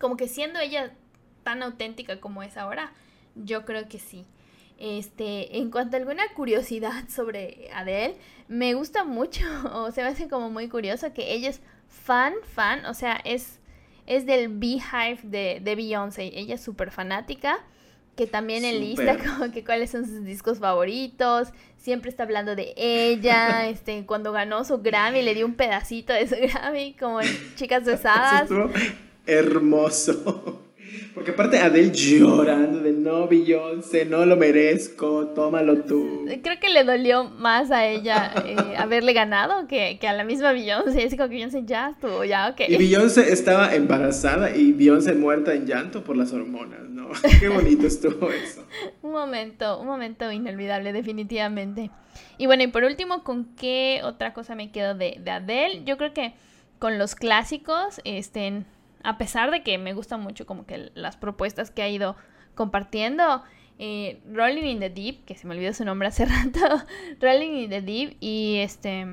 como 0.00 0.16
que 0.16 0.26
siendo 0.26 0.58
ella 0.58 0.94
tan 1.44 1.62
auténtica 1.62 2.18
como 2.18 2.42
es 2.42 2.56
ahora, 2.56 2.92
yo 3.36 3.64
creo 3.64 3.88
que 3.88 3.98
sí. 3.98 4.24
Este, 4.82 5.58
en 5.58 5.70
cuanto 5.70 5.96
a 5.96 6.00
alguna 6.00 6.24
curiosidad 6.34 7.04
sobre 7.08 7.68
Adele, 7.72 8.16
me 8.48 8.74
gusta 8.74 9.04
mucho, 9.04 9.44
o 9.72 9.92
se 9.92 10.02
me 10.02 10.08
hace 10.08 10.28
como 10.28 10.50
muy 10.50 10.68
curioso 10.68 11.12
que 11.14 11.32
ella 11.32 11.50
es 11.50 11.60
fan, 11.88 12.34
fan, 12.52 12.84
o 12.86 12.94
sea, 12.94 13.20
es, 13.24 13.60
es 14.06 14.26
del 14.26 14.48
Beehive 14.48 15.20
de, 15.22 15.60
de 15.62 15.76
Beyoncé. 15.76 16.32
Ella 16.34 16.56
es 16.56 16.62
súper 16.62 16.90
fanática, 16.90 17.60
que 18.16 18.26
también 18.26 18.64
en 18.64 18.80
lista 18.80 19.18
como 19.24 19.52
que 19.52 19.64
cuáles 19.64 19.90
son 19.90 20.04
sus 20.04 20.24
discos 20.24 20.58
favoritos, 20.58 21.50
siempre 21.76 22.10
está 22.10 22.24
hablando 22.24 22.56
de 22.56 22.74
ella, 22.76 23.68
este, 23.68 24.04
cuando 24.04 24.32
ganó 24.32 24.64
su 24.64 24.78
Grammy 24.78 25.22
le 25.22 25.34
dio 25.34 25.46
un 25.46 25.54
pedacito 25.54 26.12
de 26.12 26.26
su 26.26 26.34
Grammy, 26.34 26.94
como 26.94 27.20
en 27.20 27.28
Chicas 27.54 27.84
Besadas. 27.84 28.50
hermoso. 29.26 30.61
Porque 31.14 31.32
aparte 31.32 31.58
Adele 31.58 31.90
llorando 31.90 32.80
de 32.80 32.92
no, 32.92 33.28
Beyoncé, 33.28 34.06
no 34.06 34.24
lo 34.24 34.36
merezco, 34.36 35.28
tómalo 35.28 35.82
tú. 35.82 36.24
Creo 36.42 36.58
que 36.58 36.70
le 36.70 36.84
dolió 36.84 37.24
más 37.24 37.70
a 37.70 37.86
ella 37.86 38.32
eh, 38.46 38.56
haberle 38.78 39.12
ganado 39.12 39.66
que, 39.66 39.98
que, 40.00 40.08
a 40.08 40.14
la 40.14 40.24
misma 40.24 40.52
Beyoncé. 40.52 41.04
Así 41.04 41.16
como 41.16 41.28
que 41.28 41.34
Beyoncé 41.34 41.64
ya 41.66 41.90
estuvo, 41.90 42.24
ya, 42.24 42.48
ok. 42.48 42.62
Y 42.68 42.76
Beyoncé 42.76 43.30
estaba 43.32 43.74
embarazada 43.74 44.56
y 44.56 44.72
Beyoncé 44.72 45.12
muerta 45.12 45.52
en 45.52 45.66
llanto 45.66 46.02
por 46.02 46.16
las 46.16 46.32
hormonas, 46.32 46.88
¿no? 46.88 47.08
Qué 47.40 47.48
bonito 47.48 47.86
estuvo 47.86 48.30
eso. 48.30 48.64
un 49.02 49.12
momento, 49.12 49.80
un 49.80 49.86
momento 49.86 50.32
inolvidable, 50.32 50.94
definitivamente. 50.94 51.90
Y 52.38 52.46
bueno, 52.46 52.62
y 52.62 52.68
por 52.68 52.84
último, 52.84 53.22
¿con 53.22 53.54
qué 53.54 54.00
otra 54.02 54.32
cosa 54.32 54.54
me 54.54 54.70
quedo 54.70 54.94
de, 54.94 55.18
de 55.20 55.30
Adele? 55.30 55.82
Yo 55.84 55.98
creo 55.98 56.14
que 56.14 56.32
con 56.78 56.98
los 56.98 57.14
clásicos, 57.14 58.00
este 58.04 58.64
a 59.04 59.18
pesar 59.18 59.50
de 59.50 59.62
que 59.62 59.78
me 59.78 59.92
gustan 59.94 60.20
mucho 60.20 60.46
como 60.46 60.66
que 60.66 60.90
las 60.94 61.16
propuestas 61.16 61.70
que 61.70 61.82
ha 61.82 61.88
ido 61.88 62.16
compartiendo. 62.54 63.42
Eh, 63.78 64.20
Rolling 64.30 64.64
in 64.64 64.80
the 64.80 64.90
Deep, 64.90 65.24
que 65.24 65.34
se 65.34 65.46
me 65.46 65.54
olvidó 65.54 65.72
su 65.72 65.84
nombre 65.84 66.06
hace 66.08 66.24
rato, 66.26 66.84
Rolling 67.20 67.64
in 67.64 67.70
the 67.70 67.82
Deep 67.82 68.16
y 68.20 68.58
este 68.58 69.06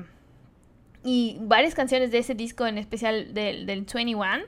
y 1.02 1.38
varias 1.40 1.74
canciones 1.74 2.10
de 2.10 2.18
ese 2.18 2.34
disco 2.34 2.66
en 2.66 2.78
especial 2.78 3.32
del, 3.32 3.66
del 3.66 3.82
21 3.82 4.44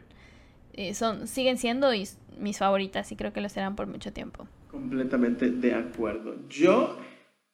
eh, 0.74 0.94
son, 0.94 1.26
siguen 1.26 1.58
siendo 1.58 1.90
mis 2.38 2.58
favoritas 2.58 3.10
y 3.12 3.16
creo 3.16 3.32
que 3.32 3.40
lo 3.40 3.48
serán 3.48 3.76
por 3.76 3.86
mucho 3.86 4.12
tiempo. 4.12 4.46
Completamente 4.70 5.50
de 5.50 5.74
acuerdo. 5.74 6.36
Yo, 6.48 6.98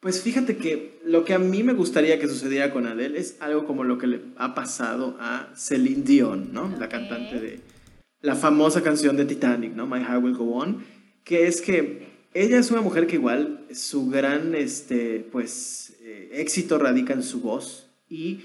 pues 0.01 0.23
fíjate 0.23 0.57
que 0.57 1.01
lo 1.05 1.25
que 1.25 1.35
a 1.35 1.39
mí 1.39 1.63
me 1.63 1.73
gustaría 1.73 2.19
que 2.21 2.29
sucediera 2.29 2.73
con 2.73 2.87
Adele 2.87 3.19
es 3.19 3.37
algo 3.41 3.67
como 3.67 3.83
lo 3.85 3.99
que 3.99 4.07
le 4.07 4.21
ha 4.37 4.55
pasado 4.55 5.17
a 5.21 5.49
Celine 5.55 6.03
Dion, 6.03 6.53
¿no? 6.53 6.69
La 6.79 6.89
cantante 6.89 7.41
de, 7.41 7.61
la 8.21 8.35
famosa 8.35 8.83
canción 8.83 9.17
de 9.17 9.25
Titanic, 9.25 9.75
¿no? 9.75 9.87
My 9.87 10.01
Heart 10.01 10.23
Will 10.23 10.35
Go 10.35 10.57
On, 10.57 10.85
que 11.25 11.47
es 11.47 11.61
que 11.61 12.09
ella 12.35 12.59
es 12.59 12.71
una 12.71 12.81
mujer 12.81 13.07
que 13.07 13.17
igual 13.17 13.67
su 13.73 14.09
gran 14.09 14.55
este, 14.55 15.27
pues, 15.31 15.97
eh, 16.03 16.31
éxito 16.35 16.79
radica 16.79 17.15
en 17.15 17.23
su 17.23 17.41
voz 17.41 17.89
y 18.09 18.41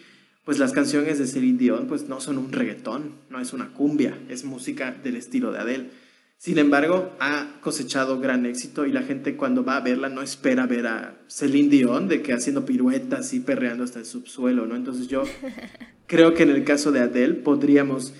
pues 0.45 0.59
las 0.59 0.73
canciones 0.73 1.19
de 1.19 1.27
Celine 1.27 1.57
Dion 1.57 1.87
pues 1.87 2.09
no 2.09 2.19
son 2.19 2.37
un 2.37 2.51
reggaetón, 2.51 3.13
no 3.29 3.39
es 3.39 3.53
una 3.53 3.71
cumbia, 3.73 4.19
es 4.29 4.43
música 4.43 4.91
del 4.91 5.15
estilo 5.15 5.51
de 5.51 5.59
Adele. 5.59 5.89
Sin 6.37 6.57
embargo, 6.57 7.13
ha 7.21 7.61
cosechado 7.61 8.19
gran 8.19 8.45
éxito 8.45 8.85
y 8.85 8.91
la 8.91 9.03
gente 9.03 9.37
cuando 9.37 9.63
va 9.63 9.77
a 9.77 9.81
verla 9.81 10.09
no 10.09 10.21
espera 10.21 10.67
ver 10.67 10.87
a 10.87 11.17
Celine 11.29 11.69
Dion 11.69 12.09
de 12.09 12.21
que 12.21 12.33
haciendo 12.33 12.65
piruetas 12.65 13.33
y 13.33 13.39
perreando 13.39 13.85
hasta 13.85 13.99
el 13.99 14.05
subsuelo, 14.05 14.65
¿no? 14.65 14.75
Entonces 14.75 15.07
yo 15.07 15.23
creo 16.07 16.33
que 16.33 16.43
en 16.43 16.49
el 16.49 16.65
caso 16.65 16.91
de 16.91 16.99
Adele 16.99 17.35
podríamos 17.35 18.13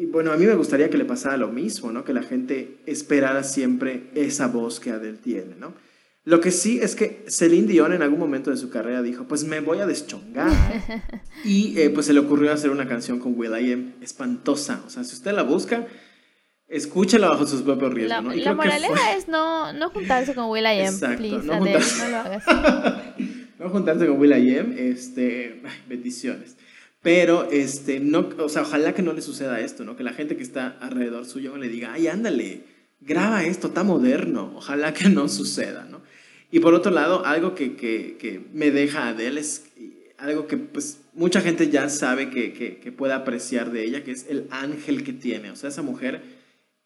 y 0.00 0.06
bueno, 0.06 0.32
a 0.32 0.38
mí 0.38 0.46
me 0.46 0.54
gustaría 0.54 0.88
que 0.88 0.96
le 0.96 1.04
pasara 1.04 1.36
lo 1.36 1.48
mismo, 1.48 1.92
¿no? 1.92 2.04
Que 2.04 2.14
la 2.14 2.22
gente 2.22 2.78
esperara 2.86 3.42
siempre 3.42 4.08
esa 4.14 4.46
voz 4.46 4.80
que 4.80 4.92
Adele 4.92 5.18
tiene, 5.18 5.56
¿no? 5.58 5.74
Lo 6.24 6.40
que 6.40 6.52
sí 6.52 6.80
es 6.80 6.94
que 6.94 7.26
Celine 7.28 7.66
Dion 7.66 7.92
en 7.92 8.00
algún 8.00 8.18
momento 8.18 8.50
de 8.50 8.56
su 8.56 8.70
carrera 8.70 9.02
dijo, 9.02 9.28
pues 9.28 9.44
me 9.44 9.60
voy 9.60 9.80
a 9.80 9.86
deschongar. 9.86 10.50
y 11.44 11.78
eh, 11.78 11.90
pues 11.90 12.06
se 12.06 12.14
le 12.14 12.20
ocurrió 12.20 12.50
hacer 12.50 12.70
una 12.70 12.88
canción 12.88 13.18
con 13.18 13.38
Will.i.am 13.38 13.92
espantosa. 14.00 14.82
O 14.86 14.88
sea, 14.88 15.04
si 15.04 15.14
usted 15.14 15.32
la 15.32 15.42
busca, 15.42 15.86
escúchela 16.66 17.28
bajo 17.28 17.46
sus 17.46 17.60
propios 17.60 17.92
riesgos, 17.92 18.24
¿no? 18.24 18.32
la 18.32 18.54
moraleja 18.54 19.16
es 19.18 19.28
no, 19.28 19.74
no 19.74 19.90
juntarse 19.90 20.34
con 20.34 20.48
Will.i.am, 20.48 20.98
please, 21.18 21.46
no, 21.46 21.52
Adele, 21.52 21.78
no 21.98 22.08
lo 22.08 22.16
hagas. 22.16 22.44
no 23.58 23.68
juntarse 23.68 24.06
con 24.06 24.18
Will.i.am, 24.18 24.72
este, 24.78 25.60
bendiciones. 25.86 26.56
Pero, 27.02 27.50
este, 27.50 27.98
no, 27.98 28.28
o 28.38 28.48
sea, 28.48 28.62
ojalá 28.62 28.94
que 28.94 29.02
no 29.02 29.12
le 29.12 29.22
suceda 29.22 29.60
esto, 29.60 29.84
¿no? 29.84 29.96
Que 29.96 30.02
la 30.02 30.12
gente 30.12 30.36
que 30.36 30.42
está 30.42 30.76
alrededor 30.80 31.24
suyo 31.24 31.56
le 31.56 31.68
diga, 31.68 31.94
ay, 31.94 32.08
ándale, 32.08 32.64
graba 33.00 33.44
esto, 33.44 33.68
está 33.68 33.84
moderno. 33.84 34.52
Ojalá 34.56 34.92
que 34.92 35.08
no 35.08 35.28
suceda, 35.28 35.84
¿no? 35.84 36.02
Y 36.50 36.60
por 36.60 36.74
otro 36.74 36.90
lado, 36.90 37.24
algo 37.24 37.54
que, 37.54 37.76
que, 37.76 38.16
que 38.18 38.40
me 38.52 38.70
deja 38.70 39.08
Adele 39.08 39.40
es 39.40 39.64
algo 40.18 40.46
que, 40.46 40.58
pues, 40.58 41.00
mucha 41.14 41.40
gente 41.40 41.70
ya 41.70 41.88
sabe 41.88 42.28
que, 42.28 42.52
que 42.52 42.92
puede 42.92 43.14
apreciar 43.14 43.72
de 43.72 43.84
ella, 43.84 44.04
que 44.04 44.10
es 44.10 44.26
el 44.28 44.46
ángel 44.50 45.02
que 45.02 45.14
tiene. 45.14 45.50
O 45.50 45.56
sea, 45.56 45.70
esa 45.70 45.82
mujer 45.82 46.20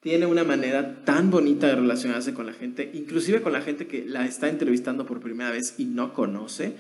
tiene 0.05 0.27
una 0.27 0.44
manera 0.44 1.03
tan 1.07 1.31
bonita 1.31 1.66
de 1.66 1.77
relacionarse 1.77 2.35
con 2.35 2.44
la 2.44 2.53
gente, 2.53 2.90
inclusive 2.92 3.40
con 3.40 3.55
la 3.55 3.62
gente 3.62 3.87
que 3.87 4.05
la 4.05 4.27
está 4.27 4.50
entrevistando 4.50 5.07
por 5.07 5.20
primera 5.20 5.50
vez 5.50 5.77
y 5.79 5.87
no 5.87 6.12
conoce 6.12 6.74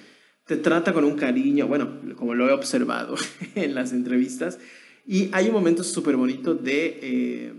te 0.46 0.56
trata 0.56 0.92
con 0.92 1.04
un 1.04 1.16
cariño, 1.16 1.66
bueno, 1.66 2.00
como 2.16 2.34
lo 2.34 2.48
he 2.48 2.52
observado 2.52 3.16
en 3.54 3.74
las 3.74 3.92
entrevistas. 3.92 4.58
Y 5.06 5.28
hay 5.32 5.48
un 5.48 5.52
momento 5.52 5.84
súper 5.84 6.16
bonito 6.16 6.54
de 6.54 6.98
eh, 7.02 7.52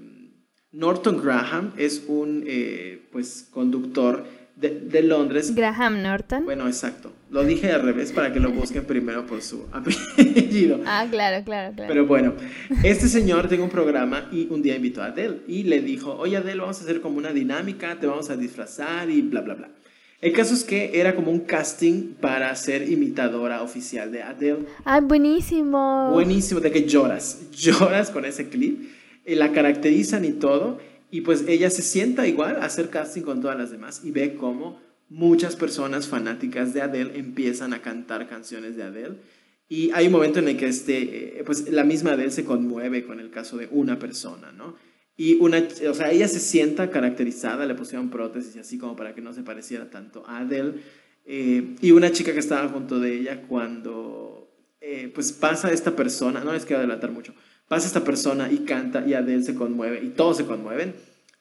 Norton 0.71 1.21
Graham, 1.21 1.73
es 1.77 2.03
un 2.07 2.43
eh, 2.47 3.07
pues, 3.11 3.47
conductor 3.51 4.25
de, 4.55 4.79
de, 4.79 5.03
Londres. 5.03 5.53
Graham 5.53 6.01
Norton. 6.01 6.45
Bueno, 6.45 6.67
exacto. 6.67 7.11
Lo 7.29 7.43
dije 7.43 7.71
al 7.71 7.81
revés 7.81 8.11
para 8.11 8.31
que 8.31 8.39
lo 8.39 8.51
busquen 8.51 8.85
primero 8.85 9.25
por 9.25 9.41
su 9.41 9.65
apellido. 9.71 10.79
Ah, 10.85 11.05
claro, 11.09 11.43
claro, 11.43 11.75
claro. 11.75 11.87
Pero 11.87 12.05
bueno, 12.05 12.33
este 12.83 13.07
señor 13.09 13.47
tiene 13.47 13.63
un 13.63 13.69
programa 13.69 14.29
y 14.31 14.47
un 14.49 14.61
día 14.61 14.75
invitó 14.75 15.01
a 15.01 15.07
Adele 15.07 15.41
y 15.47 15.63
le 15.63 15.81
dijo, 15.81 16.15
oye 16.15 16.37
Adele, 16.37 16.61
vamos 16.61 16.79
a 16.79 16.83
hacer 16.83 17.01
como 17.01 17.17
una 17.17 17.33
dinámica, 17.33 17.99
te 17.99 18.07
vamos 18.07 18.29
a 18.29 18.37
disfrazar 18.37 19.09
y 19.09 19.21
bla, 19.21 19.41
bla, 19.41 19.55
bla. 19.55 19.69
El 20.21 20.34
caso 20.34 20.54
es 20.54 20.63
que 20.63 20.99
era 20.99 21.15
como 21.15 21.32
un 21.32 21.41
casting 21.41 22.13
para 22.19 22.56
ser 22.56 22.89
imitadora 22.89 23.62
oficial 23.62 24.12
de 24.12 24.23
Adele. 24.23 24.65
¡Ay, 24.84 25.01
buenísimo! 25.01 26.12
Buenísimo, 26.12 26.62
de 26.62 26.71
que 26.71 26.86
lloras, 26.86 27.41
lloras 27.51 28.12
con 28.12 28.25
ese 28.25 28.49
clip. 28.49 28.89
Y 29.25 29.36
la 29.36 29.51
caracterizan 29.51 30.23
y 30.23 30.32
todo. 30.32 30.80
Y 31.12 31.21
pues 31.21 31.45
ella 31.47 31.69
se 31.69 31.82
sienta 31.82 32.28
igual 32.28 32.58
a 32.58 32.65
hacer 32.65 32.89
casting 32.89 33.21
con 33.21 33.41
todas 33.41 33.58
las 33.58 33.71
demás 33.71 34.01
y 34.04 34.12
ve 34.12 34.36
cómo 34.36 34.80
muchas 35.10 35.56
personas 35.56 36.08
fanáticas 36.08 36.73
de 36.73 36.82
Adele 36.82 37.17
empiezan 37.17 37.73
a 37.73 37.82
cantar 37.82 38.28
canciones 38.28 38.75
de 38.75 38.84
Adele. 38.84 39.15
Y 39.67 39.91
hay 39.91 40.08
un 40.08 40.12
momento 40.12 40.39
en 40.39 40.47
el 40.47 40.58
que 40.58 40.67
este, 40.67 41.39
eh, 41.39 41.43
pues 41.45 41.69
la 41.69 41.84
misma 41.84 42.12
Adele 42.12 42.32
se 42.32 42.45
conmueve 42.45 43.06
con 43.06 43.19
el 43.19 43.32
caso 43.32 43.58
de 43.58 43.67
una 43.71 43.97
persona, 43.97 44.51
¿no? 44.51 44.75
Y 45.17 45.36
una, 45.36 45.65
o 45.89 45.93
sea, 45.93 46.12
ella 46.12 46.28
se 46.28 46.39
sienta 46.39 46.89
caracterizada, 46.89 47.65
le 47.65 47.75
pusieron 47.75 48.10
prótesis 48.10 48.58
así 48.58 48.78
como 48.78 48.95
para 48.95 49.15
que 49.15 49.21
no 49.21 49.34
se 49.34 49.43
pareciera 49.43 49.89
tanto 49.89 50.25
a 50.28 50.39
Adele. 50.39 50.73
Eh, 51.25 51.75
y 51.82 51.91
una 51.91 52.12
chica 52.12 52.34
que 52.34 52.39
estaba 52.39 52.67
junto 52.67 52.99
de 52.99 53.17
ella 53.17 53.43
cuando, 53.47 54.51
eh, 54.82 55.12
pues 55.13 55.32
pasa 55.32 55.71
esta 55.71 55.95
persona, 55.95 56.43
no 56.43 56.54
les 56.54 56.65
quiero 56.65 56.80
adelantar 56.80 57.12
mucho, 57.12 57.34
pasa 57.67 57.88
esta 57.88 58.04
persona 58.04 58.51
y 58.51 58.60
canta 58.60 59.06
y 59.08 59.13
Adele 59.13 59.41
se 59.41 59.56
conmueve 59.56 60.04
y 60.04 60.10
todos 60.10 60.38
se 60.38 60.45
conmueven. 60.45 60.93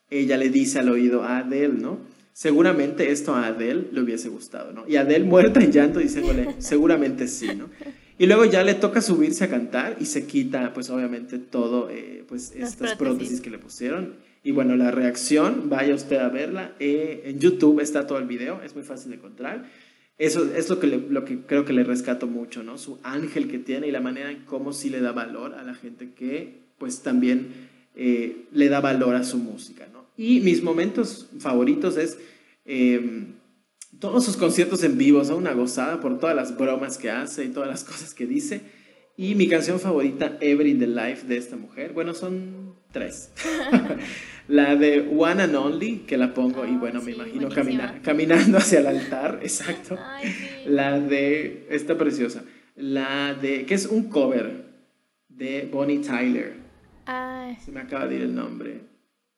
Ella 0.08 0.36
le 0.36 0.50
dice 0.50 0.78
al 0.78 0.88
oído 0.88 1.24
a 1.24 1.38
Adele, 1.38 1.74
¿no? 1.74 1.98
Seguramente 2.32 3.10
esto 3.10 3.34
a 3.34 3.46
Adele 3.46 3.88
le 3.92 4.00
hubiese 4.00 4.28
gustado, 4.28 4.72
¿no? 4.72 4.88
Y 4.88 4.96
Adele 4.96 5.24
muerta 5.26 5.60
en 5.60 5.72
llanto 5.72 5.98
diciéndole, 5.98 6.54
seguramente 6.58 7.26
sí, 7.26 7.48
¿no? 7.54 7.68
Y 8.18 8.26
luego 8.26 8.44
ya 8.44 8.62
le 8.62 8.74
toca 8.74 9.00
subirse 9.00 9.44
a 9.44 9.50
cantar 9.50 9.96
y 10.00 10.06
se 10.06 10.26
quita, 10.26 10.72
pues 10.72 10.88
obviamente, 10.90 11.38
todo, 11.38 11.90
eh, 11.90 12.24
pues 12.28 12.52
estas 12.56 12.94
prótesis. 12.94 13.40
que 13.40 13.50
le 13.50 13.58
pusieron. 13.58 14.14
Y 14.44 14.52
bueno, 14.52 14.76
la 14.76 14.90
reacción, 14.90 15.68
vaya 15.68 15.94
usted 15.94 16.18
a 16.18 16.28
verla. 16.28 16.74
Eh, 16.78 17.22
en 17.26 17.40
YouTube 17.40 17.80
está 17.80 18.06
todo 18.06 18.18
el 18.18 18.26
video, 18.26 18.62
es 18.62 18.74
muy 18.74 18.84
fácil 18.84 19.10
de 19.10 19.16
encontrar. 19.16 19.64
Eso 20.16 20.44
es 20.54 20.70
lo 20.70 20.78
que, 20.78 20.86
lo 20.86 21.24
que 21.24 21.40
creo 21.40 21.64
que 21.64 21.72
le 21.72 21.82
rescato 21.82 22.28
mucho, 22.28 22.62
¿no? 22.62 22.78
Su 22.78 23.00
ángel 23.02 23.48
que 23.48 23.58
tiene 23.58 23.88
y 23.88 23.90
la 23.90 24.00
manera 24.00 24.30
en 24.30 24.44
cómo 24.44 24.72
sí 24.72 24.90
le 24.90 25.00
da 25.00 25.10
valor 25.10 25.54
a 25.54 25.64
la 25.64 25.74
gente 25.74 26.12
que, 26.12 26.60
pues 26.78 27.02
también 27.02 27.48
eh, 27.96 28.44
le 28.52 28.68
da 28.68 28.80
valor 28.80 29.16
a 29.16 29.24
su 29.24 29.38
música, 29.38 29.88
¿no? 29.92 30.04
Y 30.16 30.40
mis 30.40 30.62
momentos 30.62 31.28
favoritos 31.40 31.96
es 31.96 32.16
todos 34.00 34.24
sus 34.24 34.36
conciertos 34.36 34.82
en 34.84 34.98
vivo 34.98 35.24
son 35.24 35.38
una 35.38 35.52
gozada 35.52 36.00
por 36.00 36.18
todas 36.18 36.36
las 36.36 36.56
bromas 36.56 36.98
que 36.98 37.10
hace 37.10 37.44
y 37.44 37.48
todas 37.48 37.68
las 37.68 37.84
cosas 37.84 38.14
que 38.14 38.26
dice. 38.26 38.62
Y 39.16 39.34
mi 39.36 39.48
canción 39.48 39.78
favorita, 39.78 40.38
Every 40.40 40.70
in 40.70 40.80
the 40.80 40.86
Life, 40.86 41.26
de 41.26 41.36
esta 41.36 41.56
mujer, 41.56 41.92
bueno, 41.92 42.14
son 42.14 42.74
tres. 42.90 43.30
la 44.48 44.74
de 44.74 45.08
One 45.16 45.42
and 45.42 45.54
Only, 45.54 45.98
que 46.00 46.16
la 46.16 46.34
pongo 46.34 46.66
y 46.66 46.76
bueno, 46.76 47.00
me 47.00 47.12
imagino 47.12 47.48
caminando 48.02 48.58
hacia 48.58 48.80
el 48.80 48.86
altar, 48.86 49.40
exacto. 49.42 49.96
La 50.66 50.98
de, 50.98 51.66
esta 51.70 51.96
preciosa, 51.96 52.42
la 52.74 53.34
de, 53.34 53.66
que 53.66 53.74
es 53.74 53.86
un 53.86 54.08
cover 54.08 54.64
de 55.28 55.68
Bonnie 55.70 55.98
Tyler. 55.98 56.54
Se 57.64 57.70
me 57.70 57.80
acaba 57.80 58.06
de 58.06 58.16
ir 58.16 58.22
el 58.22 58.34
nombre. 58.34 58.80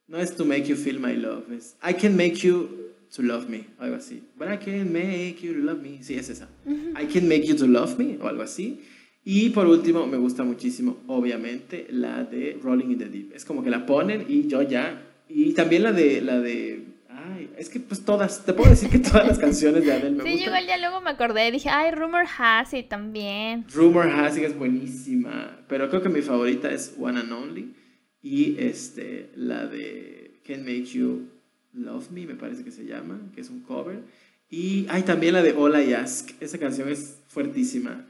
No 0.07 0.19
es 0.19 0.37
To 0.37 0.45
Make 0.45 0.65
You 0.65 0.77
Feel 0.77 1.01
My 1.01 1.17
Love, 1.17 1.53
es 1.53 1.77
I 1.83 1.95
Can 1.95 2.17
Make 2.17 2.37
You 2.37 2.86
to 3.17 3.23
love 3.23 3.49
me, 3.49 3.65
algo 3.79 3.97
así. 3.97 4.23
But 4.37 4.49
I 4.49 4.59
can 4.59 4.93
make 4.93 5.39
you 5.41 5.55
love 5.55 5.83
me. 5.83 6.03
Sí, 6.03 6.15
es 6.15 6.29
esa. 6.29 6.49
I 6.67 7.07
can 7.07 7.27
make 7.27 7.47
you 7.47 7.57
to 7.57 7.67
love 7.67 7.99
me, 7.99 8.19
o 8.21 8.29
algo 8.29 8.43
así. 8.43 8.81
Y 9.25 9.51
por 9.51 9.67
último, 9.67 10.07
me 10.07 10.19
gusta 10.19 10.45
muchísimo, 10.45 10.99
obviamente, 11.09 11.87
la 11.91 12.25
de 12.25 12.59
Rolling 12.63 12.93
in 12.93 12.99
the 12.99 13.07
Deep. 13.07 13.33
Es 13.35 13.45
como 13.45 13.65
que 13.65 13.71
la 13.71 13.87
ponen 13.87 14.27
y 14.29 14.47
yo 14.47 14.63
ya. 14.63 15.03
Y 15.29 15.55
también 15.55 15.83
la 15.83 15.93
de. 15.93 16.21
La 16.21 16.39
de 16.41 16.85
ay, 17.09 17.51
es 17.57 17.71
que 17.71 17.81
pues 17.81 18.05
todas. 18.05 18.45
Te 18.45 18.53
puedo 18.53 18.71
decir 18.71 18.91
que 18.91 18.99
todas 18.99 19.27
las 19.27 19.39
canciones 19.39 19.85
de 19.85 19.93
Adele 19.93 20.11
me 20.11 20.25
sí, 20.25 20.33
gustan. 20.33 20.61
Sí, 20.61 20.67
ya 20.69 20.77
luego 20.77 21.01
me 21.01 21.11
acordé. 21.11 21.51
Dije, 21.51 21.71
ay, 21.71 21.91
Rumor 21.93 22.27
Has 22.39 22.75
It 22.75 22.89
también. 22.89 23.65
Rumor 23.75 24.09
Has 24.09 24.37
It 24.37 24.45
es 24.45 24.57
buenísima. 24.57 25.65
Pero 25.69 25.89
creo 25.89 26.03
que 26.03 26.11
mi 26.11 26.21
favorita 26.21 26.71
es 26.71 26.95
One 26.99 27.21
and 27.21 27.33
Only. 27.33 27.75
Y 28.23 28.57
este, 28.59 29.31
la 29.35 29.67
de 29.67 30.41
Can 30.47 30.61
Make 30.61 30.85
You 30.85 31.36
Love 31.77 32.11
Me, 32.11 32.27
me 32.27 32.35
parece 32.35 32.65
que 32.65 32.71
se 32.71 32.85
llama, 32.85 33.21
que 33.35 33.41
es 33.41 33.51
un 33.51 33.61
cover. 33.61 34.01
Y 34.49 34.87
hay 34.89 35.03
también 35.03 35.35
la 35.35 35.43
de 35.43 35.53
All 35.53 35.81
I 35.81 35.95
Ask, 35.95 36.31
esa 36.41 36.59
canción 36.59 36.89
es 36.89 37.19
fuertísima. 37.29 38.07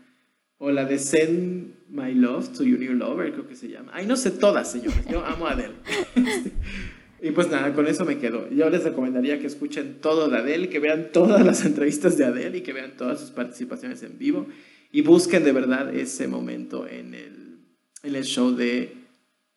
O 0.59 0.71
la 0.71 0.87
de 0.87 0.99
Send 0.99 1.75
My 1.89 2.15
Love 2.15 2.49
to 2.57 2.65
Your 2.65 2.79
New 2.79 2.95
Lover, 2.95 3.33
creo 3.33 3.47
que 3.47 3.57
se 3.57 3.69
llama. 3.69 3.93
Ay, 3.95 4.07
no 4.07 4.17
sé 4.17 4.31
todas, 4.31 4.73
señores, 4.73 5.05
yo 5.11 5.25
amo 5.25 5.47
a 5.47 5.53
Adele. 5.53 5.75
y 7.23 7.31
pues 7.31 7.51
nada, 7.51 7.75
con 7.75 7.87
eso 7.87 8.07
me 8.07 8.19
quedo. 8.19 8.49
Yo 8.51 8.71
les 8.71 8.85
recomendaría 8.85 9.39
que 9.39 9.47
escuchen 9.47 9.99
todo 10.01 10.31
de 10.31 10.39
Adele, 10.39 10.71
que 10.71 10.79
vean 10.79 11.11
todas 11.13 11.45
las 11.45 11.65
entrevistas 11.67 12.17
de 12.17 12.25
Adele 12.25 12.59
y 12.59 12.61
que 12.63 12.73
vean 12.73 12.97
todas 12.97 13.21
sus 13.21 13.31
participaciones 13.31 14.03
en 14.03 14.19
vivo. 14.19 14.47
Y 14.91 15.03
busquen 15.03 15.45
de 15.45 15.53
verdad 15.53 15.95
ese 15.95 16.27
momento 16.27 16.87
en 16.89 17.15
el, 17.15 17.59
en 18.03 18.15
el 18.15 18.25
show 18.25 18.53
de 18.53 19.06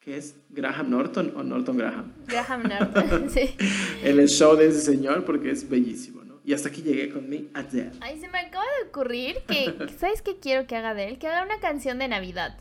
es 0.05 0.35
Graham 0.49 0.89
Norton 0.89 1.33
o 1.35 1.43
Norton 1.43 1.77
Graham. 1.77 2.11
Graham 2.27 2.63
Norton, 2.69 3.29
sí. 3.29 3.55
en 4.03 4.19
el 4.19 4.27
show 4.29 4.55
de 4.55 4.67
ese 4.67 4.81
señor 4.81 5.25
porque 5.25 5.51
es 5.51 5.69
bellísimo, 5.69 6.23
¿no? 6.23 6.39
Y 6.45 6.53
hasta 6.53 6.69
aquí 6.69 6.81
llegué 6.81 7.09
con 7.09 7.29
mi 7.29 7.49
Adele. 7.53 7.91
Ay, 8.01 8.19
se 8.19 8.27
me 8.29 8.39
acaba 8.39 8.63
de 8.81 8.89
ocurrir 8.89 9.37
que, 9.47 9.75
¿sabes 9.99 10.21
qué 10.21 10.37
quiero 10.39 10.65
que 10.65 10.75
haga 10.75 10.93
de 10.95 11.07
él? 11.07 11.19
Que 11.19 11.27
haga 11.27 11.45
una 11.45 11.59
canción 11.59 11.99
de 11.99 12.07
Navidad. 12.07 12.57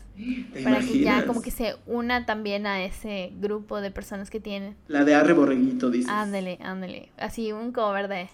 para 0.63 0.79
que 0.79 0.99
ya 0.99 1.25
como 1.25 1.41
que 1.41 1.49
se 1.49 1.75
una 1.87 2.25
también 2.25 2.67
a 2.67 2.83
ese 2.83 3.31
grupo 3.39 3.81
de 3.81 3.89
personas 3.89 4.29
que 4.29 4.39
tienen. 4.39 4.75
La 4.87 5.05
de 5.05 5.15
Arre 5.15 5.33
Borreguito, 5.33 5.89
dices. 5.89 6.11
Ándale, 6.11 6.59
ándale. 6.61 7.09
Así 7.17 7.51
un 7.51 7.71
cover 7.71 8.09
de, 8.09 8.29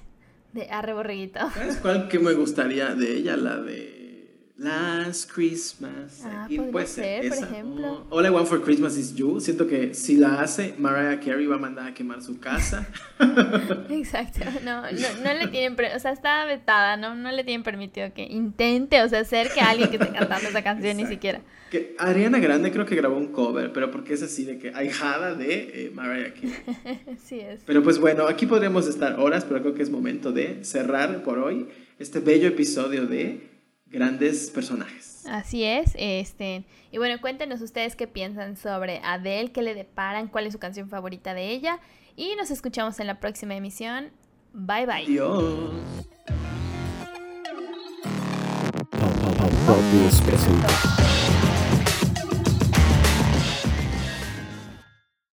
de 0.52 0.70
Arre 0.70 0.94
Borreguito. 0.94 1.40
¿Sabes 1.52 1.78
cuál 1.78 2.10
que 2.10 2.20
me 2.20 2.34
gustaría 2.34 2.94
de 2.96 3.16
ella? 3.16 3.38
La 3.38 3.58
de 3.62 4.05
Last 4.58 5.30
Christmas. 5.34 6.22
Ah, 6.24 6.48
puede 6.72 6.88
ser, 6.88 7.28
por 7.28 7.38
ejemplo. 7.38 8.08
All 8.10 8.26
I 8.26 8.30
Want 8.30 8.48
for 8.48 8.62
Christmas 8.62 8.96
is 8.96 9.14
You. 9.14 9.42
Siento 9.42 9.68
que 9.68 9.94
si 9.94 10.16
la 10.16 10.40
hace, 10.40 10.76
Mariah 10.78 11.20
Carey 11.20 11.46
va 11.46 11.56
a 11.56 11.60
mandar 11.60 11.88
a 11.88 11.94
quemar 11.94 12.22
su 12.22 12.40
casa. 12.40 12.88
Exacto. 13.90 14.46
No, 14.64 14.84
no, 14.84 15.24
no 15.24 15.34
le 15.34 15.48
tienen. 15.48 15.78
O 15.94 16.00
sea, 16.00 16.14
está 16.14 16.46
vetada, 16.46 16.96
¿no? 16.96 17.16
No 17.16 17.34
le 17.34 17.44
tienen 17.44 17.64
permitido 17.64 18.14
que 18.14 18.24
intente, 18.24 19.02
o 19.04 19.10
sea, 19.10 19.20
hacer 19.20 19.50
que 19.54 19.60
alguien 19.60 19.90
que 19.90 19.98
esté 19.98 20.10
cantando 20.10 20.48
esa 20.48 20.64
canción 20.64 20.96
ni 20.96 21.06
siquiera. 21.06 21.42
Que 21.70 21.94
Ariana 22.00 22.40
Grande 22.40 22.72
creo 22.72 22.86
que 22.86 22.96
grabó 22.96 23.18
un 23.18 23.34
cover, 23.34 23.74
pero 23.74 23.92
porque 23.92 24.14
es 24.14 24.24
así 24.24 24.46
de 24.46 24.58
que 24.58 24.70
ahijada 24.74 25.36
de 25.36 25.86
eh, 25.86 25.92
Mariah 25.94 26.34
Carey. 26.34 27.18
sí 27.26 27.42
es. 27.42 27.60
Pero 27.66 27.84
pues 27.84 28.00
bueno, 28.00 28.26
aquí 28.26 28.46
podríamos 28.46 28.88
estar 28.88 29.20
horas, 29.20 29.44
pero 29.44 29.60
creo 29.62 29.74
que 29.74 29.84
es 29.84 29.90
momento 29.90 30.32
de 30.32 30.64
cerrar 30.64 31.24
por 31.24 31.40
hoy 31.40 31.68
este 32.00 32.22
bello 32.22 32.48
episodio 32.48 33.06
de 33.06 33.55
grandes 33.96 34.52
personajes. 34.52 35.24
Así 35.28 35.64
es, 35.64 35.94
este, 35.98 36.66
y 36.92 37.00
bueno, 37.00 37.20
cuéntenos 37.20 37.62
ustedes 37.62 37.96
qué 37.96 38.08
piensan 38.08 38.58
sobre 38.58 39.00
Adele, 39.04 39.52
qué 39.52 39.64
le 39.64 39.74
deparan, 39.74 40.28
cuál 40.28 40.46
es 40.46 40.54
su 40.54 40.60
canción 40.60 40.88
favorita 40.88 41.34
de 41.34 41.50
ella, 41.50 41.80
y 42.16 42.36
nos 42.36 42.52
escuchamos 42.52 43.00
en 43.00 43.08
la 43.08 43.20
próxima 43.20 43.56
emisión. 43.56 44.12
Bye 44.54 44.86
bye. 44.86 45.06
Adiós. 45.06 45.74